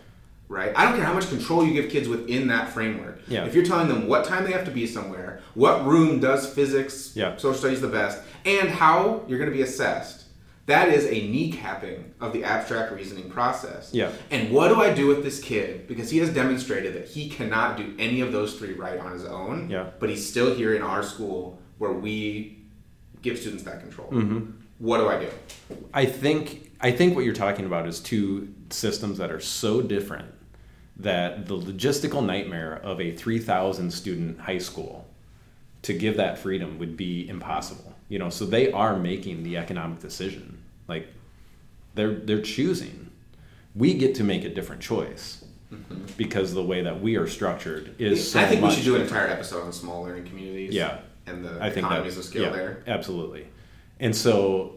Right? 0.49 0.73
I 0.77 0.85
don't 0.85 0.97
care 0.97 1.05
how 1.05 1.15
much 1.15 1.29
control 1.29 1.65
you 1.67 1.73
give 1.75 1.91
kids 1.91 2.09
within 2.09 2.49
that 2.49 2.69
framework. 2.71 3.21
Yeah. 3.29 3.45
If 3.45 3.55
you're 3.55 3.65
telling 3.65 3.89
them 3.89 4.09
what 4.09 4.25
time 4.25 4.45
they 4.45 4.53
have 4.53 4.65
to 4.67 4.71
be 4.71 4.87
somewhere, 4.87 5.41
what 5.55 5.85
room 5.87 6.19
does 6.21 6.47
physics, 6.47 7.13
Yeah. 7.15 7.37
social 7.37 7.55
studies 7.59 7.81
the 7.81 7.89
best, 7.89 8.21
and 8.45 8.69
how 8.69 9.23
you're 9.29 9.39
going 9.39 9.51
to 9.51 9.57
be 9.57 9.63
assessed, 9.63 10.24
that 10.67 10.89
is 10.89 11.05
a 11.05 11.11
kneecapping 11.11 12.05
of 12.21 12.33
the 12.33 12.43
abstract 12.43 12.93
reasoning 12.93 13.29
process. 13.29 13.93
Yeah. 13.93 14.11
And 14.31 14.51
what 14.51 14.69
do 14.69 14.81
I 14.81 14.95
do 14.95 15.07
with 15.07 15.23
this 15.23 15.41
kid? 15.41 15.87
Because 15.87 16.11
he 16.11 16.19
has 16.19 16.31
demonstrated 16.31 16.95
that 16.95 17.07
he 17.07 17.29
cannot 17.29 17.77
do 17.77 17.95
any 17.99 18.21
of 18.23 18.33
those 18.33 18.59
three 18.59 18.73
right 18.73 18.99
on 18.99 19.13
his 19.13 19.25
own. 19.25 19.69
Yeah. 19.69 19.91
But 19.99 20.09
he's 20.09 20.27
still 20.27 20.55
here 20.55 20.75
in 20.75 20.83
our 20.83 21.03
school 21.03 21.59
where 21.79 21.93
we 21.93 22.63
give 23.21 23.39
students 23.39 23.65
that 23.65 23.81
control. 23.81 24.09
Mm-hmm. 24.11 24.51
What 24.79 24.99
do 24.99 25.09
I 25.09 25.19
do? 25.19 25.29
I 25.93 26.07
think 26.07 26.73
I 26.81 26.91
think 26.91 27.15
what 27.15 27.25
you're 27.25 27.35
talking 27.35 27.65
about 27.67 27.87
is 27.87 28.01
two 28.01 28.53
systems 28.71 29.19
that 29.19 29.31
are 29.31 29.41
so 29.41 29.81
different 29.81 30.33
that 30.97 31.47
the 31.47 31.57
logistical 31.57 32.25
nightmare 32.25 32.75
of 32.83 33.01
a 33.01 33.13
3000 33.13 33.91
student 33.91 34.41
high 34.41 34.59
school 34.59 35.07
to 35.85 35.95
give 35.95 36.17
that 36.17 36.39
freedom 36.39 36.79
would 36.79 36.97
be 36.97 37.29
impossible. 37.29 37.95
You 38.09 38.19
know, 38.19 38.31
so 38.31 38.45
they 38.45 38.73
are 38.73 38.99
making 38.99 39.43
the 39.43 39.57
economic 39.57 40.01
decision. 40.01 40.63
Like 40.89 41.09
they're 41.95 42.15
they're 42.15 42.43
choosing. 42.43 43.11
We 43.75 43.95
get 43.95 44.15
to 44.17 44.25
make 44.25 44.45
a 44.45 44.49
different 44.49 44.83
choice 44.83 45.45
mm-hmm. 45.73 46.05
because 46.17 46.55
the 46.55 46.63
way 46.63 46.83
that 46.83 47.01
we 47.01 47.17
are 47.17 47.27
structured 47.27 47.95
is 47.99 48.33
so 48.33 48.41
I 48.41 48.47
think 48.47 48.63
we 48.63 48.71
should 48.71 48.85
do 48.85 48.97
an 48.97 49.03
entire 49.03 49.29
episode 49.29 49.65
on 49.65 49.73
small 49.73 50.03
learning 50.03 50.27
communities. 50.27 50.75
Yeah. 50.75 50.99
And 51.27 51.45
the 51.45 51.59
I 51.61 51.69
economies 51.69 52.15
that, 52.15 52.21
of 52.21 52.27
scale 52.27 52.43
yeah, 52.43 52.51
there. 52.51 52.83
Absolutely. 52.87 53.49
And 53.99 54.15
so 54.15 54.77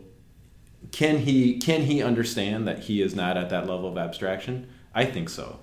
can 0.91 1.19
he 1.19 1.59
can 1.59 1.81
he 1.81 2.01
understand 2.01 2.67
that 2.67 2.79
he 2.79 3.01
is 3.01 3.15
not 3.15 3.37
at 3.37 3.49
that 3.49 3.67
level 3.67 3.89
of 3.89 3.97
abstraction? 3.97 4.67
I 4.93 5.05
think 5.05 5.29
so. 5.29 5.59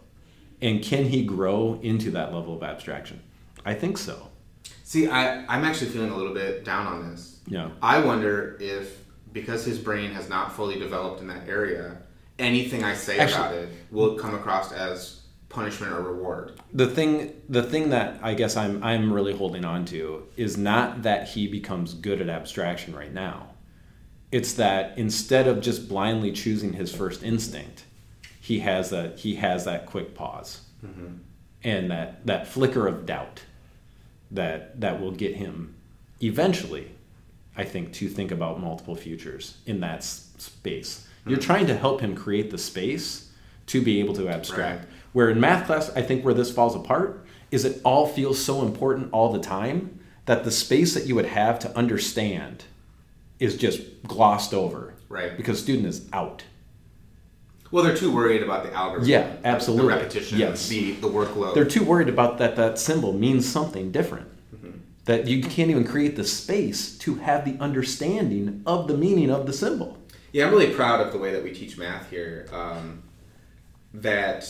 And 0.61 0.83
can 0.83 1.07
he 1.07 1.25
grow 1.25 1.79
into 1.83 2.11
that 2.13 2.33
level 2.33 2.57
of 2.57 2.63
abstraction? 2.63 3.23
I 3.65 3.75
think 3.75 3.99
so. 3.99 4.29
See, 4.87 5.09
I, 5.09 5.45
I'm 5.47 5.65
actually 5.65 5.91
feeling 5.91 6.11
a 6.11 6.17
little 6.17 6.35
bit 6.35 6.63
down 6.65 6.87
on 6.87 7.11
this. 7.11 7.41
Yeah. 7.47 7.71
I 7.83 7.99
wonder 8.01 8.57
if, 8.61 9.03
because 9.33 9.65
his 9.65 9.79
brain 9.79 10.13
has 10.13 10.29
not 10.29 10.53
fully 10.53 10.79
developed 10.79 11.21
in 11.23 11.27
that 11.29 11.49
area, 11.49 11.97
anything 12.39 12.85
I 12.85 12.95
say 12.95 13.19
Actually- 13.19 13.39
about 13.41 13.55
it 13.55 13.69
will 13.91 14.15
come 14.17 14.35
across 14.35 14.73
as 14.73 15.23
punishment 15.49 15.93
or 15.93 16.03
reward. 16.03 16.61
The 16.73 16.87
thing 16.87 17.33
the 17.49 17.63
thing 17.63 17.91
that 17.91 18.19
I 18.23 18.35
guess 18.35 18.57
I'm 18.57 18.83
I'm 18.83 19.13
really 19.13 19.33
holding 19.35 19.65
on 19.65 19.85
to 19.87 20.27
is 20.37 20.57
not 20.57 21.03
that 21.03 21.29
he 21.29 21.47
becomes 21.47 21.95
good 21.95 22.21
at 22.21 22.29
abstraction 22.29 22.95
right 22.95 23.13
now. 23.13 23.51
It's 24.33 24.55
that 24.55 24.99
instead 24.99 25.47
of 25.47 25.61
just 25.61 25.89
blindly 25.89 26.33
choosing 26.33 26.73
his 26.73 26.93
first 26.93 27.23
instinct, 27.23 27.85
he 28.41 28.59
has 28.61 28.91
that 28.91 29.21
he 29.21 29.37
has 29.37 29.65
that 29.65 29.87
quick 29.87 30.15
pause. 30.15 30.61
Mm-hmm. 30.85 31.15
and 31.63 31.91
that 31.91 32.27
that 32.27 32.47
flicker 32.49 32.87
of 32.87 33.07
doubt 33.07 33.43
that 34.31 34.81
that 34.81 35.01
will 35.01 35.11
get 35.13 35.37
him 35.37 35.75
eventually 36.23 36.91
i 37.57 37.65
think 37.65 37.93
to 37.93 38.09
think 38.09 38.31
about 38.31 38.61
multiple 38.61 38.95
futures 38.97 39.59
in 39.67 39.81
that 39.81 39.99
s- 39.99 40.31
space 40.39 41.07
you're 41.27 41.39
Hmm. 41.39 41.45
trying 41.45 41.67
to 41.67 41.77
help 41.77 42.01
him 42.01 42.15
create 42.15 42.51
the 42.51 42.59
space 42.59 43.31
to 43.67 43.81
be 43.83 44.01
able 44.01 44.15
to 44.15 44.29
abstract 44.29 44.81
Right. 44.85 44.89
where 45.13 45.31
in 45.31 45.41
math 45.41 45.67
class 45.67 45.91
i 45.97 46.03
think 46.03 46.25
where 46.25 46.35
this 46.35 46.51
falls 46.51 46.75
apart 46.75 47.25
is 47.51 47.65
it 47.65 47.81
all 47.85 48.07
feels 48.07 48.43
so 48.43 48.63
important 48.63 49.09
all 49.13 49.33
the 49.33 49.39
time 49.39 50.01
that 50.27 50.45
the 50.45 50.51
space 50.51 50.95
that 50.95 51.07
you 51.07 51.15
would 51.15 51.27
have 51.27 51.59
to 51.61 51.77
understand 51.77 52.65
is 53.39 53.57
just 53.57 53.81
glossed 54.07 54.55
over 54.55 54.95
Right. 55.09 55.37
because 55.37 55.61
student 55.61 55.87
is 55.87 56.07
out 56.13 56.43
Well, 57.75 57.83
they're 57.83 57.97
too 57.97 58.15
worried 58.15 58.45
about 58.45 58.63
the 58.63 58.73
algorithm. 58.73 59.09
Yeah, 59.09 59.35
absolutely. 59.45 59.89
The 59.89 59.97
repetition, 59.99 60.39
Yes. 60.39 60.69
the 60.69 60.93
the 60.93 61.09
workload. 61.09 61.55
they're 61.55 61.65
too 61.65 61.83
worried 61.83 62.09
about 62.09 62.39
that 62.39 62.55
that 62.55 62.79
symbol 62.79 63.13
means 63.13 63.51
something 63.51 63.91
different 63.91 64.29
Mm-hmm. 64.55 64.79
that 65.07 65.27
you 65.27 65.43
can't 65.43 65.71
even 65.73 65.85
create 65.85 66.15
the 66.15 66.23
space 66.23 66.97
to 66.99 67.17
have 67.17 67.45
the 67.45 67.57
understanding 67.59 68.63
of 68.65 68.87
the 68.87 68.97
meaning 68.97 69.29
of 69.29 69.47
the 69.47 69.53
symbol 69.53 69.99
Yeah, 70.31 70.47
I'm 70.47 70.53
really 70.53 70.73
proud 70.73 71.05
of 71.05 71.13
the 71.13 71.19
way 71.19 71.33
that 71.33 71.43
we 71.43 71.53
teach 71.53 71.77
math 71.77 72.09
here. 72.11 72.47
Um, 72.53 73.03
that 73.93 74.43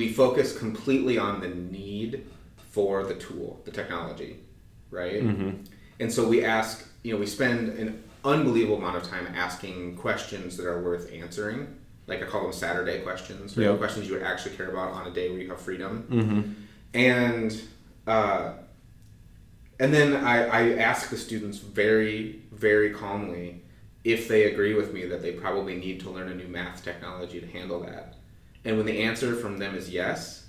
we 0.00 0.12
focus 0.12 0.58
completely 0.58 1.18
on 1.18 1.40
the 1.40 1.50
need 1.78 2.26
for 2.72 3.04
the 3.04 3.14
tool, 3.14 3.60
the 3.64 3.70
technology, 3.70 4.40
right? 4.90 5.22
Mm-hmm. 5.22 5.50
And 6.00 6.12
so 6.12 6.26
we 6.26 6.44
ask, 6.44 6.84
you 7.04 7.12
know, 7.12 7.20
we 7.20 7.26
spend 7.26 7.78
an 7.78 8.02
unbelievable 8.24 8.78
amount 8.78 8.96
of 8.96 9.04
time 9.04 9.26
asking 9.36 9.96
questions 9.96 10.56
that 10.56 10.66
are 10.66 10.82
worth 10.82 11.12
answering. 11.12 11.78
Like 12.06 12.22
I 12.22 12.26
call 12.26 12.42
them 12.42 12.52
Saturday 12.52 13.00
questions, 13.00 13.56
right? 13.56 13.64
Yep. 13.64 13.78
Questions 13.78 14.08
you 14.08 14.14
would 14.14 14.22
actually 14.22 14.56
care 14.56 14.70
about 14.70 14.92
on 14.92 15.06
a 15.06 15.10
day 15.10 15.30
where 15.30 15.38
you 15.40 15.48
have 15.50 15.60
freedom. 15.60 16.06
mm-hmm. 16.10 16.50
and 16.94 17.62
uh, 18.06 18.54
and 19.82 19.92
then 19.92 20.14
I, 20.14 20.46
I 20.46 20.78
ask 20.78 21.10
the 21.10 21.16
students 21.16 21.58
very 21.58 22.40
very 22.52 22.92
calmly 22.92 23.62
if 24.04 24.28
they 24.28 24.44
agree 24.44 24.74
with 24.74 24.92
me 24.92 25.06
that 25.06 25.22
they 25.22 25.32
probably 25.32 25.76
need 25.76 26.00
to 26.00 26.10
learn 26.10 26.28
a 26.28 26.34
new 26.34 26.48
math 26.48 26.84
technology 26.84 27.40
to 27.40 27.46
handle 27.46 27.80
that 27.80 28.14
and 28.64 28.76
when 28.76 28.86
the 28.86 29.02
answer 29.02 29.34
from 29.34 29.58
them 29.58 29.74
is 29.74 29.90
yes 29.90 30.40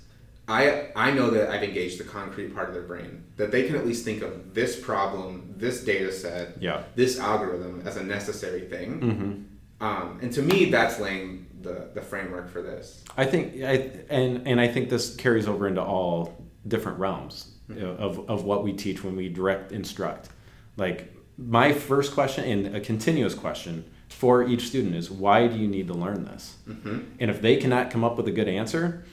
I, 0.46 0.88
I 0.94 1.10
know 1.10 1.30
that 1.30 1.48
I've 1.48 1.62
engaged 1.62 1.98
the 1.98 2.04
concrete 2.04 2.54
part 2.54 2.68
of 2.68 2.74
their 2.74 2.82
brain 2.82 3.24
that 3.36 3.50
they 3.50 3.64
can 3.66 3.76
at 3.76 3.86
least 3.86 4.04
think 4.04 4.22
of 4.22 4.54
this 4.54 4.78
problem 4.78 5.54
this 5.56 5.84
data 5.84 6.12
set 6.12 6.60
yeah 6.60 6.84
this 6.94 7.18
algorithm 7.18 7.82
as 7.86 7.96
a 7.96 8.02
necessary 8.02 8.62
thing 8.62 9.00
mm-hmm. 9.00 9.42
Um, 9.80 10.18
and 10.22 10.32
to 10.32 10.42
me 10.42 10.66
that's 10.70 10.98
laying 10.98 11.46
the, 11.62 11.88
the 11.94 12.00
framework 12.00 12.50
for 12.50 12.62
this 12.62 13.02
i 13.16 13.24
think 13.24 13.62
I, 13.62 13.90
and 14.10 14.46
and 14.46 14.60
i 14.60 14.68
think 14.68 14.90
this 14.90 15.14
carries 15.16 15.48
over 15.48 15.66
into 15.66 15.82
all 15.82 16.36
different 16.66 16.98
realms 16.98 17.54
Mm-hmm. 17.66 18.02
of, 18.02 18.28
of 18.28 18.44
what 18.44 18.62
we 18.62 18.74
teach 18.74 19.02
when 19.02 19.16
we 19.16 19.30
direct 19.30 19.72
instruct 19.72 20.28
like 20.76 21.16
my 21.38 21.72
first 21.72 22.12
question 22.12 22.44
and 22.44 22.76
a 22.76 22.80
continuous 22.80 23.34
question 23.34 23.90
for 24.10 24.46
each 24.46 24.66
student 24.66 24.94
is 24.94 25.10
why 25.10 25.46
do 25.46 25.56
you 25.56 25.66
need 25.66 25.88
to 25.88 25.94
learn 25.94 26.26
this 26.26 26.58
mm-hmm. 26.68 27.00
and 27.18 27.30
if 27.30 27.40
they 27.40 27.56
cannot 27.56 27.90
come 27.90 28.04
up 28.04 28.18
with 28.18 28.28
a 28.28 28.30
good 28.30 28.48
answer 28.48 29.06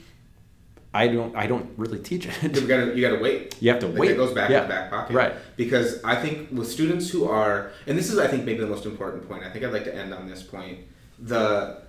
i 0.94 1.08
don't 1.08 1.34
i 1.36 1.46
don't 1.46 1.70
really 1.76 1.98
teach 1.98 2.26
you 2.26 2.32
it 2.42 2.68
gotta 2.68 2.94
you 2.94 3.00
gotta 3.00 3.22
wait 3.22 3.54
you 3.60 3.70
have 3.70 3.80
to 3.80 3.86
Like, 3.86 3.98
wait 3.98 4.10
It 4.10 4.16
goes 4.16 4.32
back 4.34 4.50
yeah. 4.50 4.62
in 4.62 4.68
the 4.68 4.74
back 4.74 4.90
pocket. 4.90 5.14
Right. 5.14 5.34
Because 5.56 6.02
I 6.02 6.16
think 6.16 6.50
with 6.50 6.68
students 6.68 7.08
who 7.08 7.28
are, 7.28 7.70
and 7.86 7.96
this 7.96 8.10
is, 8.10 8.18
I 8.18 8.26
think, 8.26 8.44
maybe 8.44 8.58
the 8.60 8.66
most 8.66 8.86
important 8.86 9.28
point. 9.28 9.44
I 9.44 9.50
think 9.50 9.64
I'd 9.64 9.72
like 9.72 9.84
to 9.84 9.94
end 9.94 10.12
on 10.12 10.28
this 10.28 10.42
point. 10.42 10.80
The 11.20 11.82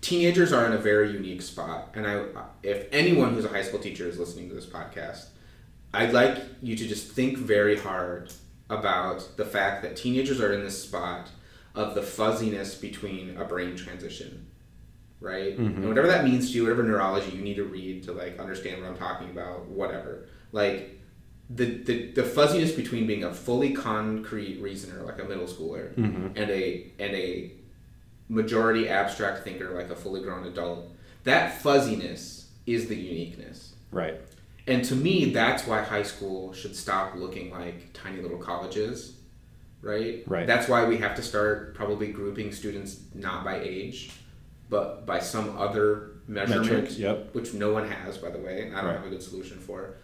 teenagers 0.00 0.52
are 0.52 0.66
in 0.66 0.72
a 0.72 0.78
very 0.78 1.10
unique 1.10 1.42
spot, 1.42 1.90
and 1.94 2.06
I, 2.06 2.22
if 2.62 2.86
anyone 2.92 3.34
who's 3.34 3.44
a 3.44 3.48
high 3.48 3.62
school 3.62 3.80
teacher 3.80 4.06
is 4.06 4.18
listening 4.20 4.48
to 4.50 4.54
this 4.54 4.66
podcast, 4.66 5.26
I'd 5.92 6.12
like 6.12 6.38
you 6.62 6.76
to 6.76 6.86
just 6.86 7.10
think 7.10 7.36
very 7.36 7.76
hard 7.76 8.32
about 8.70 9.36
the 9.36 9.44
fact 9.44 9.82
that 9.82 9.96
teenagers 9.96 10.40
are 10.40 10.52
in 10.52 10.62
this 10.62 10.80
spot 10.80 11.28
of 11.74 11.94
the 11.96 12.02
fuzziness 12.02 12.76
between 12.76 13.36
a 13.36 13.44
brain 13.44 13.74
transition 13.76 14.43
right? 15.24 15.58
Mhm. 15.58 15.76
And 15.78 15.88
whatever 15.88 16.06
that 16.08 16.24
means 16.24 16.50
to 16.50 16.56
you, 16.56 16.62
whatever 16.64 16.82
neurology 16.82 17.34
you 17.34 17.42
need 17.42 17.56
to 17.56 17.64
read 17.64 18.02
to 18.04 18.12
like 18.12 18.38
understand 18.38 18.80
what 18.82 18.90
I'm 18.90 18.96
talking 18.96 19.30
about, 19.30 19.66
whatever. 19.66 20.26
Like 20.52 21.00
the 21.50 21.64
the, 21.64 22.12
the 22.12 22.22
fuzziness 22.22 22.72
between 22.72 23.06
being 23.06 23.24
a 23.24 23.32
fully 23.32 23.72
concrete 23.72 24.60
reasoner, 24.60 25.02
like 25.02 25.18
a 25.20 25.24
middle 25.24 25.46
schooler, 25.46 25.94
Mhm. 25.94 26.32
and 26.36 26.50
a 26.50 26.92
and 26.98 27.14
a 27.14 27.52
majority 28.28 28.88
abstract 28.88 29.44
thinker, 29.44 29.70
like 29.70 29.90
a 29.90 29.96
fully 29.96 30.20
grown 30.22 30.46
adult. 30.46 30.90
That 31.24 31.60
fuzziness 31.62 32.50
is 32.66 32.86
the 32.88 32.96
uniqueness. 32.96 33.72
right 33.92 34.20
And 34.66 34.82
to 34.86 34.94
me, 34.96 35.30
that's 35.32 35.66
why 35.66 35.82
high 35.82 36.02
school 36.02 36.52
should 36.54 36.74
stop 36.74 37.14
looking 37.16 37.50
like 37.50 37.92
tiny 37.92 38.20
little 38.22 38.38
colleges, 38.38 39.12
right? 39.82 40.24
Right. 40.26 40.46
That's 40.46 40.68
why 40.68 40.86
we 40.86 40.96
have 40.96 41.14
to 41.16 41.22
start 41.22 41.74
probably 41.74 42.08
grouping 42.08 42.50
students 42.50 43.00
not 43.14 43.44
by 43.44 43.60
age, 43.60 44.10
but 44.68 45.06
by 45.06 45.18
some 45.20 45.56
other 45.58 46.10
measurement, 46.26 46.70
Metric, 46.72 46.98
yep. 46.98 47.34
which 47.34 47.52
no 47.54 47.72
one 47.72 47.88
has, 47.88 48.18
by 48.18 48.30
the 48.30 48.38
way, 48.38 48.62
and 48.62 48.74
I 48.74 48.80
don't 48.80 48.86
Right. 48.90 48.96
have 48.98 49.06
a 49.06 49.10
good 49.10 49.22
solution 49.22 49.58
for. 49.58 49.96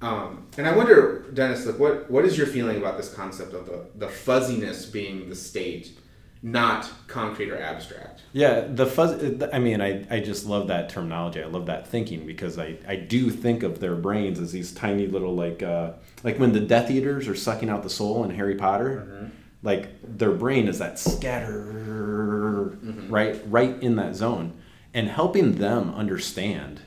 Um, 0.00 0.46
and 0.56 0.66
I 0.66 0.76
wonder, 0.76 1.26
Dennis, 1.34 1.66
like, 1.66 1.78
what 1.78 2.10
what 2.10 2.24
is 2.24 2.36
your 2.38 2.46
feeling 2.46 2.76
about 2.76 2.96
this 2.96 3.12
concept 3.12 3.52
of 3.54 3.66
the 3.66 3.86
the 3.96 4.08
fuzziness 4.08 4.86
being 4.86 5.28
the 5.28 5.34
state, 5.34 5.98
not 6.40 6.88
concrete 7.08 7.50
or 7.50 7.60
abstract? 7.60 8.22
Yeah, 8.32 8.60
the 8.68 8.86
fuzz. 8.86 9.42
I 9.52 9.58
mean, 9.58 9.80
I, 9.80 10.06
I 10.08 10.20
just 10.20 10.46
love 10.46 10.68
that 10.68 10.88
terminology. 10.88 11.42
I 11.42 11.46
love 11.46 11.66
that 11.66 11.88
thinking 11.88 12.26
because 12.26 12.58
I, 12.60 12.76
I 12.86 12.94
do 12.94 13.30
think 13.30 13.64
of 13.64 13.80
their 13.80 13.96
brains 13.96 14.38
as 14.38 14.52
these 14.52 14.72
tiny 14.72 15.08
little 15.08 15.34
like 15.34 15.62
uh, 15.64 15.92
like 16.22 16.38
when 16.38 16.52
the 16.52 16.60
Death 16.60 16.90
Eaters 16.92 17.26
are 17.26 17.34
sucking 17.34 17.68
out 17.68 17.82
the 17.82 17.90
soul 17.90 18.22
in 18.24 18.30
Harry 18.30 18.54
Potter, 18.54 19.30
like 19.68 19.90
their 20.02 20.30
brain 20.30 20.66
is 20.66 20.78
that 20.78 20.98
scatter 20.98 22.74
mm-hmm. 22.82 23.12
right 23.12 23.38
right 23.48 23.82
in 23.82 23.96
that 23.96 24.16
zone, 24.16 24.58
and 24.94 25.08
helping 25.08 25.56
them 25.56 25.94
understand 25.94 26.80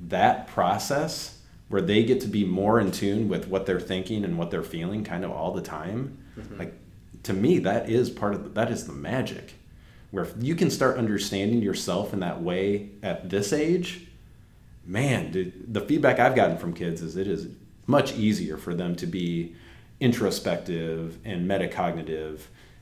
that 0.00 0.48
process 0.48 1.38
where 1.68 1.80
they 1.80 2.02
get 2.02 2.20
to 2.20 2.26
be 2.26 2.44
more 2.44 2.80
in 2.80 2.90
tune 2.90 3.28
with 3.28 3.46
what 3.46 3.66
they're 3.66 3.78
thinking 3.78 4.24
and 4.24 4.36
what 4.36 4.50
they're 4.50 4.64
feeling 4.64 5.04
kind 5.04 5.24
of 5.24 5.30
all 5.30 5.52
the 5.52 5.62
time 5.62 6.18
mm-hmm. 6.36 6.58
like 6.58 6.74
to 7.22 7.32
me 7.32 7.60
that 7.60 7.88
is 7.88 8.10
part 8.10 8.34
of 8.34 8.42
the, 8.42 8.50
that 8.50 8.72
is 8.72 8.88
the 8.88 8.92
magic. 8.92 9.54
Where 10.10 10.24
if 10.24 10.34
you 10.40 10.56
can 10.56 10.70
start 10.70 10.98
understanding 10.98 11.62
yourself 11.62 12.12
in 12.12 12.20
that 12.20 12.42
way 12.42 12.90
at 13.00 13.30
this 13.30 13.52
age 13.52 14.08
man 14.84 15.30
dude, 15.30 15.72
the 15.72 15.82
feedback 15.82 16.18
i've 16.18 16.34
gotten 16.34 16.58
from 16.58 16.72
kids 16.72 17.00
is 17.02 17.14
it 17.16 17.28
is 17.28 17.46
much 17.86 18.12
easier 18.14 18.56
for 18.56 18.74
them 18.74 18.96
to 18.96 19.06
be 19.06 19.54
introspective 20.00 21.18
and 21.24 21.48
metacognitive 21.48 22.40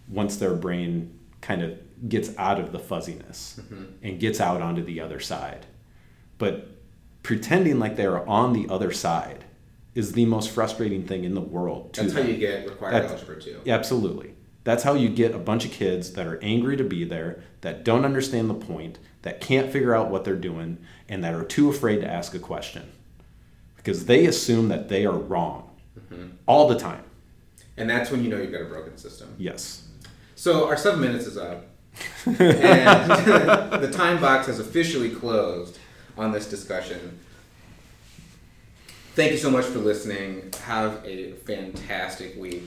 once 0.09 0.37
their 0.37 0.55
brain 0.55 1.18
kind 1.40 1.62
of 1.62 1.79
gets 2.09 2.37
out 2.37 2.61
of 2.61 2.72
the 2.72 2.79
fuzziness 2.79 3.59
mm-hmm. 3.61 3.85
and 4.02 4.20
gets 4.20 4.40
out 4.40 4.61
onto 4.61 4.83
the 4.83 5.00
other 5.00 5.18
side 5.18 5.66
but 6.38 6.68
pretending 7.22 7.79
like 7.79 7.96
they 7.96 8.07
are 8.07 8.26
on 8.26 8.52
the 8.52 8.68
other 8.68 8.92
side 8.92 9.44
is 9.96 10.12
the 10.12 10.26
most 10.26 10.50
frustrating 10.50 11.05
thing 11.05 11.24
in 11.24 11.35
the 11.35 11.40
world 11.40 11.92
to 11.94 12.02
That's 12.02 12.14
how 12.14 12.20
you 12.20 12.37
get 12.37 12.68
required 12.68 12.94
That's- 12.94 13.11
algebra 13.12 13.40
too. 13.40 13.61
Absolutely. 13.66 14.35
That's 14.62 14.83
how 14.83 14.94
you 14.94 15.09
get 15.09 15.35
a 15.35 15.38
bunch 15.38 15.64
of 15.64 15.70
kids 15.70 16.12
that 16.12 16.26
are 16.26 16.38
angry 16.42 16.76
to 16.76 16.85
be 16.85 17.05
there, 17.05 17.42
that 17.61 17.85
don't 17.85 18.05
understand 18.05 18.50
the 18.50 18.55
point, 18.55 18.98
that 19.22 19.40
can't 19.40 19.72
figure 19.72 19.94
out 19.94 20.11
what 20.11 20.24
they're 20.24 20.35
doing, 20.35 20.79
and 21.09 21.22
that 21.22 21.35
are 21.35 21.44
too 21.44 21.70
afraid 21.70 22.00
to 22.00 22.07
ask 22.07 22.35
a 22.35 22.40
question. 22.40 22.90
Because 23.76 24.07
they 24.07 24.26
assume 24.26 24.68
that 24.68 24.88
they 24.88 25.07
are 25.07 25.16
wrong 25.16 25.70
mm-hmm. 25.98 26.31
all 26.46 26.68
the 26.68 26.79
time. 26.79 27.05
And 27.76 27.88
that's 27.88 28.10
when 28.10 28.24
you 28.24 28.30
know 28.30 28.38
you've 28.38 28.52
got 28.52 28.62
a 28.62 28.66
broken 28.66 28.96
system. 28.96 29.34
Yes. 29.38 29.86
So 30.34 30.66
our 30.68 30.76
seven 30.76 31.00
minutes 31.00 31.26
is 31.26 31.36
up, 31.36 31.66
and 32.26 32.36
the 33.83 33.90
time 33.92 34.20
box 34.20 34.46
has 34.46 34.58
officially 34.58 35.10
closed 35.10 35.79
on 36.16 36.33
this 36.33 36.48
discussion. 36.48 37.18
Thank 39.14 39.33
you 39.33 39.38
so 39.38 39.50
much 39.50 39.64
for 39.64 39.79
listening. 39.79 40.52
Have 40.64 41.02
a 41.06 41.33
fantastic 41.33 42.37
week. 42.37 42.64